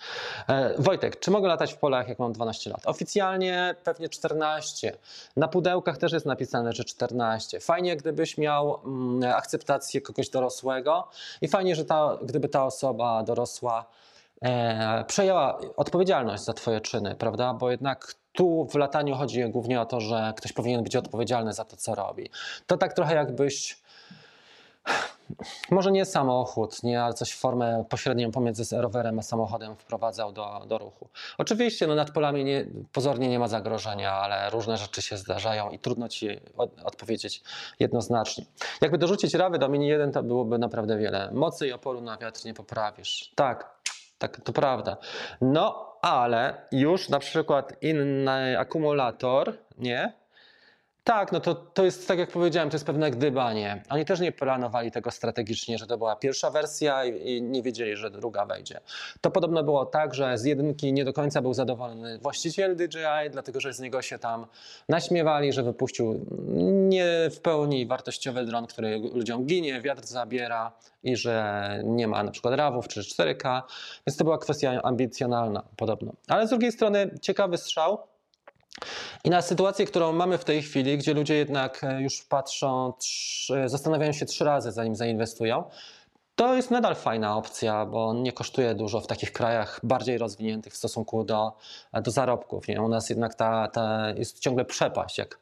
E, 0.48 0.74
Wojtek, 0.78 1.20
czy 1.20 1.30
mogę 1.30 1.48
latać 1.48 1.72
w 1.72 1.76
polach, 1.76 2.08
jak 2.08 2.18
mam 2.18 2.32
12 2.32 2.70
lat? 2.70 2.80
Oficjalnie 2.86 3.74
pewnie 3.84 4.08
14. 4.08 4.96
Na 5.36 5.48
pudełkach 5.48 5.98
też 5.98 6.12
jest 6.12 6.26
napisane, 6.26 6.72
że 6.72 6.84
14. 6.84 7.60
Fajnie, 7.60 7.96
gdybyś 7.96 8.38
miał 8.38 8.80
mm, 8.84 9.32
akceptację 9.36 10.00
kogoś 10.00 10.28
dorosłego 10.28 11.08
i 11.40 11.48
fajnie, 11.48 11.76
że 11.76 11.84
ta, 11.84 12.18
gdyby 12.22 12.48
ta 12.48 12.64
osoba 12.64 13.22
dorosła 13.22 13.84
e, 14.42 15.04
przejęła 15.04 15.58
odpowiedzialność 15.76 16.44
za 16.44 16.52
Twoje 16.52 16.80
czyny, 16.80 17.14
prawda? 17.14 17.54
Bo 17.54 17.70
jednak 17.70 18.14
tu 18.32 18.68
w 18.70 18.74
lataniu 18.74 19.14
chodzi 19.16 19.44
głównie 19.48 19.80
o 19.80 19.86
to, 19.86 20.00
że 20.00 20.32
ktoś 20.36 20.52
powinien 20.52 20.82
być 20.82 20.96
odpowiedzialny 20.96 21.52
za 21.52 21.64
to, 21.64 21.76
co 21.76 21.94
robi. 21.94 22.30
To 22.66 22.76
tak 22.76 22.92
trochę 22.92 23.14
jakbyś 23.14 23.82
może 25.70 25.92
nie 25.92 26.04
samochód, 26.04 26.82
nie, 26.82 27.02
ale 27.02 27.14
coś 27.14 27.32
w 27.32 27.38
formę 27.38 27.84
pośrednią 27.88 28.30
pomiędzy 28.30 28.80
rowerem 28.80 29.18
a 29.18 29.22
samochodem 29.22 29.76
wprowadzał 29.76 30.32
do, 30.32 30.62
do 30.66 30.78
ruchu. 30.78 31.08
Oczywiście 31.38 31.86
no, 31.86 31.94
nad 31.94 32.10
polami 32.10 32.44
nie, 32.44 32.66
pozornie 32.92 33.28
nie 33.28 33.38
ma 33.38 33.48
zagrożenia, 33.48 34.12
ale 34.12 34.50
różne 34.50 34.76
rzeczy 34.76 35.02
się 35.02 35.16
zdarzają 35.16 35.70
i 35.70 35.78
trudno 35.78 36.08
ci 36.08 36.40
od, 36.56 36.70
odpowiedzieć 36.84 37.42
jednoznacznie. 37.80 38.44
Jakby 38.80 38.98
dorzucić 38.98 39.34
rawy 39.34 39.58
do 39.58 39.68
Mini 39.68 39.88
1, 39.88 40.12
to 40.12 40.22
byłoby 40.22 40.58
naprawdę 40.58 40.98
wiele. 40.98 41.30
Mocy 41.32 41.68
i 41.68 41.72
oporu 41.72 42.00
na 42.00 42.16
wiatr 42.16 42.44
nie 42.44 42.54
poprawisz. 42.54 43.32
Tak, 43.34 43.80
tak, 44.18 44.40
to 44.40 44.52
prawda. 44.52 44.96
No, 45.40 45.96
ale 46.02 46.66
już 46.72 47.08
na 47.08 47.18
przykład 47.18 47.82
inny 47.82 48.58
akumulator, 48.58 49.52
nie? 49.78 50.19
Tak, 51.10 51.32
no 51.32 51.40
to, 51.40 51.54
to 51.54 51.84
jest 51.84 52.08
tak 52.08 52.18
jak 52.18 52.30
powiedziałem, 52.30 52.70
to 52.70 52.74
jest 52.74 52.86
pewne 52.86 53.10
gdybanie. 53.10 53.82
Oni 53.88 54.04
też 54.04 54.20
nie 54.20 54.32
planowali 54.32 54.90
tego 54.90 55.10
strategicznie, 55.10 55.78
że 55.78 55.86
to 55.86 55.98
była 55.98 56.16
pierwsza 56.16 56.50
wersja 56.50 57.04
i, 57.04 57.30
i, 57.30 57.42
nie 57.42 57.62
wiedzieli, 57.62 57.96
że 57.96 58.10
druga 58.10 58.46
wejdzie. 58.46 58.80
To 59.20 59.30
podobno 59.30 59.64
było 59.64 59.86
tak, 59.86 60.14
że 60.14 60.38
z 60.38 60.44
jedynki 60.44 60.92
nie 60.92 61.04
do 61.04 61.12
końca 61.12 61.42
był 61.42 61.54
zadowolony 61.54 62.18
właściciel 62.18 62.76
DJI, 62.76 63.30
dlatego 63.30 63.60
że 63.60 63.72
z 63.72 63.80
niego 63.80 64.02
się 64.02 64.18
tam 64.18 64.46
naśmiewali, 64.88 65.52
że 65.52 65.62
wypuścił 65.62 66.26
nie 66.88 67.30
w 67.30 67.40
pełni 67.40 67.86
wartościowy 67.86 68.44
dron, 68.44 68.66
który 68.66 68.98
ludziom 68.98 69.46
ginie, 69.46 69.80
wiatr 69.80 70.06
zabiera 70.06 70.72
i 71.02 71.16
że 71.16 71.80
nie 71.84 72.08
ma 72.08 72.22
na 72.22 72.30
przykład 72.30 72.54
RAWów 72.54 72.88
czy 72.88 73.00
4K, 73.00 73.62
więc 74.06 74.16
to 74.16 74.24
była 74.24 74.38
kwestia 74.38 74.82
ambicjonalna 74.82 75.62
podobno. 75.76 76.12
Ale 76.28 76.46
z 76.46 76.50
drugiej 76.50 76.72
strony 76.72 77.10
ciekawy 77.22 77.58
strzał, 77.58 77.98
i 79.24 79.30
na 79.30 79.42
sytuację, 79.42 79.86
którą 79.86 80.12
mamy 80.12 80.38
w 80.38 80.44
tej 80.44 80.62
chwili, 80.62 80.98
gdzie 80.98 81.14
ludzie 81.14 81.34
jednak 81.34 81.84
e, 81.84 82.02
już 82.02 82.22
patrzą, 82.22 82.92
zastanawiają 83.66 84.12
się 84.12 84.26
trzy 84.26 84.44
razy, 84.44 84.72
zanim 84.72 84.96
zainwestują, 84.96 85.64
to 86.40 86.54
jest 86.54 86.70
nadal 86.70 86.94
fajna 86.94 87.36
opcja, 87.36 87.86
bo 87.86 88.14
nie 88.14 88.32
kosztuje 88.32 88.74
dużo 88.74 89.00
w 89.00 89.06
takich 89.06 89.32
krajach 89.32 89.80
bardziej 89.82 90.18
rozwiniętych 90.18 90.72
w 90.72 90.76
stosunku 90.76 91.24
do, 91.24 91.52
do 92.02 92.10
zarobków. 92.10 92.68
Nie? 92.68 92.82
U 92.82 92.88
nas 92.88 93.10
jednak 93.10 93.34
ta, 93.34 93.68
ta 93.68 94.10
jest 94.10 94.38
ciągle 94.38 94.64
przepaść, 94.64 95.18
jak, 95.18 95.38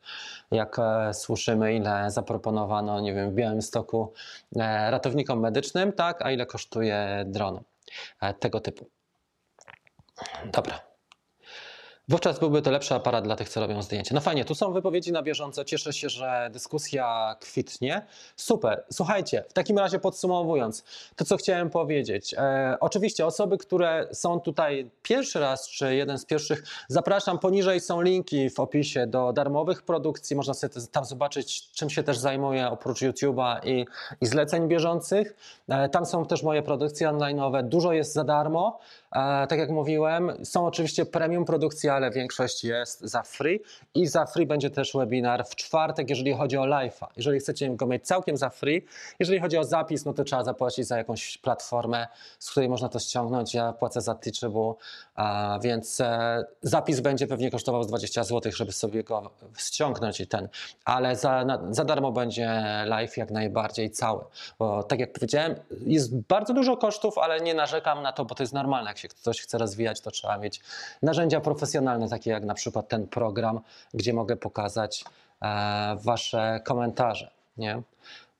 jak 0.50 0.78
e, 0.78 1.14
słyszymy, 1.14 1.74
ile 1.74 2.10
zaproponowano 2.10 3.00
nie 3.00 3.14
wiem, 3.14 3.30
w 3.30 3.34
Białymstoku 3.34 4.12
e, 4.56 4.90
ratownikom 4.90 5.40
medycznym, 5.40 5.92
tak, 5.92 6.22
a 6.22 6.30
ile 6.30 6.46
kosztuje 6.46 7.24
dron 7.26 7.60
tego 8.40 8.60
typu. 8.60 8.86
Dobra. 10.52 10.87
Wówczas 12.08 12.38
byłby 12.38 12.62
to 12.62 12.70
lepszy 12.70 12.94
aparat 12.94 13.24
dla 13.24 13.36
tych, 13.36 13.48
co 13.48 13.60
robią 13.60 13.82
zdjęcia. 13.82 14.14
No 14.14 14.20
fajnie, 14.20 14.44
tu 14.44 14.54
są 14.54 14.72
wypowiedzi 14.72 15.12
na 15.12 15.22
bieżąco. 15.22 15.64
Cieszę 15.64 15.92
się, 15.92 16.08
że 16.08 16.50
dyskusja 16.52 17.36
kwitnie. 17.40 18.06
Super. 18.36 18.84
Słuchajcie, 18.92 19.44
w 19.48 19.52
takim 19.52 19.78
razie 19.78 19.98
podsumowując, 19.98 20.84
to 21.16 21.24
co 21.24 21.36
chciałem 21.36 21.70
powiedzieć. 21.70 22.34
E, 22.38 22.76
oczywiście 22.80 23.26
osoby, 23.26 23.58
które 23.58 24.08
są 24.12 24.40
tutaj 24.40 24.90
pierwszy 25.02 25.40
raz, 25.40 25.68
czy 25.68 25.94
jeden 25.94 26.18
z 26.18 26.24
pierwszych, 26.24 26.64
zapraszam. 26.88 27.38
Poniżej 27.38 27.80
są 27.80 28.02
linki 28.02 28.50
w 28.50 28.60
opisie 28.60 29.06
do 29.06 29.32
darmowych 29.32 29.82
produkcji. 29.82 30.36
Można 30.36 30.54
sobie 30.54 30.74
tam 30.92 31.04
zobaczyć, 31.04 31.70
czym 31.70 31.90
się 31.90 32.02
też 32.02 32.18
zajmuję 32.18 32.68
oprócz 32.68 33.00
YouTube'a 33.00 33.60
i, 33.64 33.86
i 34.20 34.26
zleceń 34.26 34.68
bieżących. 34.68 35.36
E, 35.68 35.88
tam 35.88 36.06
są 36.06 36.26
też 36.26 36.42
moje 36.42 36.62
produkcje 36.62 37.08
online'owe. 37.08 37.62
Dużo 37.62 37.92
jest 37.92 38.12
za 38.12 38.24
darmo. 38.24 38.78
E, 39.12 39.46
tak 39.46 39.58
jak 39.58 39.70
mówiłem, 39.70 40.32
są 40.44 40.66
oczywiście 40.66 41.06
premium 41.06 41.44
produkcje, 41.44 41.97
ale 41.98 42.10
większość 42.10 42.64
jest 42.64 43.00
za 43.00 43.22
free 43.22 43.60
i 43.94 44.06
za 44.06 44.26
free 44.26 44.46
będzie 44.46 44.70
też 44.70 44.92
webinar 44.92 45.46
w 45.46 45.56
czwartek, 45.56 46.10
jeżeli 46.10 46.34
chodzi 46.34 46.56
o 46.56 46.62
live'a. 46.62 47.06
Jeżeli 47.16 47.40
chcecie 47.40 47.76
go 47.76 47.86
mieć 47.86 48.06
całkiem 48.06 48.36
za 48.36 48.50
free, 48.50 48.86
jeżeli 49.18 49.40
chodzi 49.40 49.58
o 49.58 49.64
zapis, 49.64 50.04
no 50.04 50.12
to 50.12 50.24
trzeba 50.24 50.44
zapłacić 50.44 50.86
za 50.86 50.98
jakąś 50.98 51.38
platformę, 51.38 52.06
z 52.38 52.50
której 52.50 52.68
można 52.68 52.88
to 52.88 52.98
ściągnąć. 52.98 53.54
Ja 53.54 53.72
płacę 53.72 54.00
za 54.00 54.14
Teachable, 54.14 54.74
więc 55.62 56.00
e, 56.00 56.44
zapis 56.62 57.00
będzie 57.00 57.26
pewnie 57.26 57.50
kosztował 57.50 57.82
z 57.82 57.86
20 57.86 58.24
zł, 58.24 58.52
żeby 58.52 58.72
sobie 58.72 59.04
go 59.04 59.30
ściągnąć 59.58 60.20
i 60.20 60.26
ten, 60.26 60.48
ale 60.84 61.16
za, 61.16 61.44
za 61.70 61.84
darmo 61.84 62.12
będzie 62.12 62.62
live 62.86 63.16
jak 63.16 63.30
najbardziej 63.30 63.90
cały, 63.90 64.24
bo 64.58 64.82
tak 64.82 65.00
jak 65.00 65.12
powiedziałem, 65.12 65.54
jest 65.86 66.16
bardzo 66.16 66.54
dużo 66.54 66.76
kosztów, 66.76 67.18
ale 67.18 67.40
nie 67.40 67.54
narzekam 67.54 68.02
na 68.02 68.12
to, 68.12 68.24
bo 68.24 68.34
to 68.34 68.42
jest 68.42 68.52
normalne. 68.52 68.90
Jak 68.90 68.98
się 68.98 69.08
ktoś 69.08 69.40
chce 69.40 69.58
rozwijać, 69.58 70.00
to 70.00 70.10
trzeba 70.10 70.38
mieć 70.38 70.60
narzędzia 71.02 71.40
profesjonalne, 71.40 72.08
takie 72.08 72.30
jak 72.30 72.44
na 72.44 72.54
przykład 72.54 72.88
ten 72.88 73.06
program, 73.06 73.60
gdzie 73.94 74.12
mogę 74.12 74.36
pokazać 74.36 75.04
e, 75.42 75.96
Wasze 76.04 76.60
komentarze. 76.64 77.30
Nie? 77.56 77.82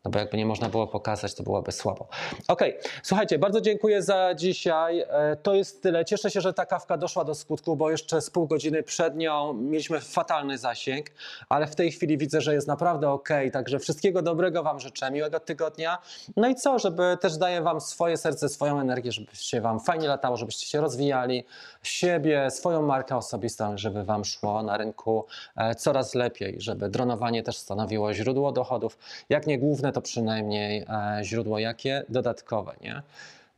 No 0.05 0.11
bo 0.11 0.19
jakby 0.19 0.37
nie 0.37 0.47
można 0.47 0.69
było 0.69 0.87
pokazać, 0.87 1.35
to 1.35 1.43
byłoby 1.43 1.73
słabo. 1.73 2.09
Okej, 2.49 2.79
słuchajcie, 3.03 3.39
bardzo 3.39 3.61
dziękuję 3.61 4.03
za 4.03 4.35
dzisiaj. 4.35 5.01
E, 5.01 5.37
To 5.43 5.55
jest 5.55 5.83
tyle. 5.83 6.05
Cieszę 6.05 6.31
się, 6.31 6.41
że 6.41 6.53
ta 6.55 6.67
kawka 6.67 6.97
doszła 6.97 7.25
do 7.25 7.35
skutku, 7.35 7.77
bo 7.77 7.91
jeszcze 7.91 8.21
z 8.21 8.31
pół 8.31 8.47
godziny 8.47 8.83
przed 8.83 9.17
nią 9.17 9.53
mieliśmy 9.55 10.01
fatalny 10.01 10.59
zasięg, 10.59 11.07
ale 11.49 11.67
w 11.67 11.75
tej 11.75 11.93
chwili 11.93 12.19
widzę, 12.19 12.41
że 12.41 12.55
jest 12.55 12.69
naprawdę 12.69 13.11
ok. 13.11 13.29
Także 13.53 13.79
wszystkiego 13.79 14.23
dobrego 14.23 14.63
Wam 14.63 14.81
życzę, 14.81 15.11
miłego 15.11 15.41
tygodnia. 15.41 15.99
No 16.37 16.49
i 16.49 16.55
co, 16.55 16.79
żeby 16.79 17.19
też 17.21 17.37
daję 17.37 17.63
Wam 17.63 17.81
swoje 17.81 18.17
serce, 18.17 18.49
swoją 18.49 18.81
energię, 18.81 19.13
żebyście 19.13 19.61
Wam 19.61 19.81
fajnie 19.81 20.09
latało, 20.09 20.37
żebyście 20.37 20.67
się 20.67 20.81
rozwijali, 20.81 21.45
siebie, 21.83 22.51
swoją 22.51 22.83
markę 22.83 23.17
osobistą, 23.17 23.79
żeby 23.79 24.05
Wam 24.05 24.25
szło 24.25 24.63
na 24.63 24.77
rynku 24.77 25.27
e, 25.57 25.75
coraz 25.75 26.15
lepiej, 26.15 26.57
żeby 26.61 26.89
dronowanie 26.89 27.43
też 27.43 27.57
stanowiło 27.57 28.15
źródło 28.15 28.53
dochodów. 28.53 28.99
Jak 29.29 29.47
nie 29.47 29.59
główne, 29.59 29.88
to 29.93 30.03
przynajmniej 30.03 30.85
e, 30.89 31.21
źródło 31.25 31.59
jakie? 31.59 32.05
Dodatkowe, 32.09 32.77
nie? 32.81 33.03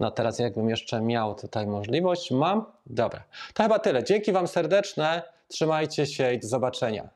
No 0.00 0.10
teraz 0.10 0.38
jakbym 0.38 0.68
jeszcze 0.68 1.00
miał 1.00 1.34
tutaj 1.34 1.66
możliwość, 1.66 2.30
mam? 2.30 2.64
Dobra, 2.86 3.22
to 3.54 3.62
chyba 3.62 3.78
tyle. 3.78 4.04
Dzięki 4.04 4.32
Wam 4.32 4.48
serdeczne, 4.48 5.22
trzymajcie 5.48 6.06
się 6.06 6.32
i 6.32 6.38
do 6.38 6.48
zobaczenia. 6.48 7.08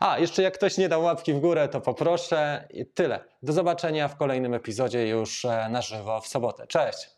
A, 0.00 0.18
jeszcze 0.18 0.42
jak 0.42 0.54
ktoś 0.54 0.78
nie 0.78 0.88
dał 0.88 1.02
łapki 1.02 1.34
w 1.34 1.40
górę, 1.40 1.68
to 1.68 1.80
poproszę. 1.80 2.68
I 2.70 2.86
tyle. 2.86 3.20
Do 3.42 3.52
zobaczenia 3.52 4.08
w 4.08 4.16
kolejnym 4.16 4.54
epizodzie 4.54 5.08
już 5.08 5.44
e, 5.44 5.68
na 5.70 5.82
żywo 5.82 6.20
w 6.20 6.28
sobotę. 6.28 6.66
Cześć! 6.66 7.17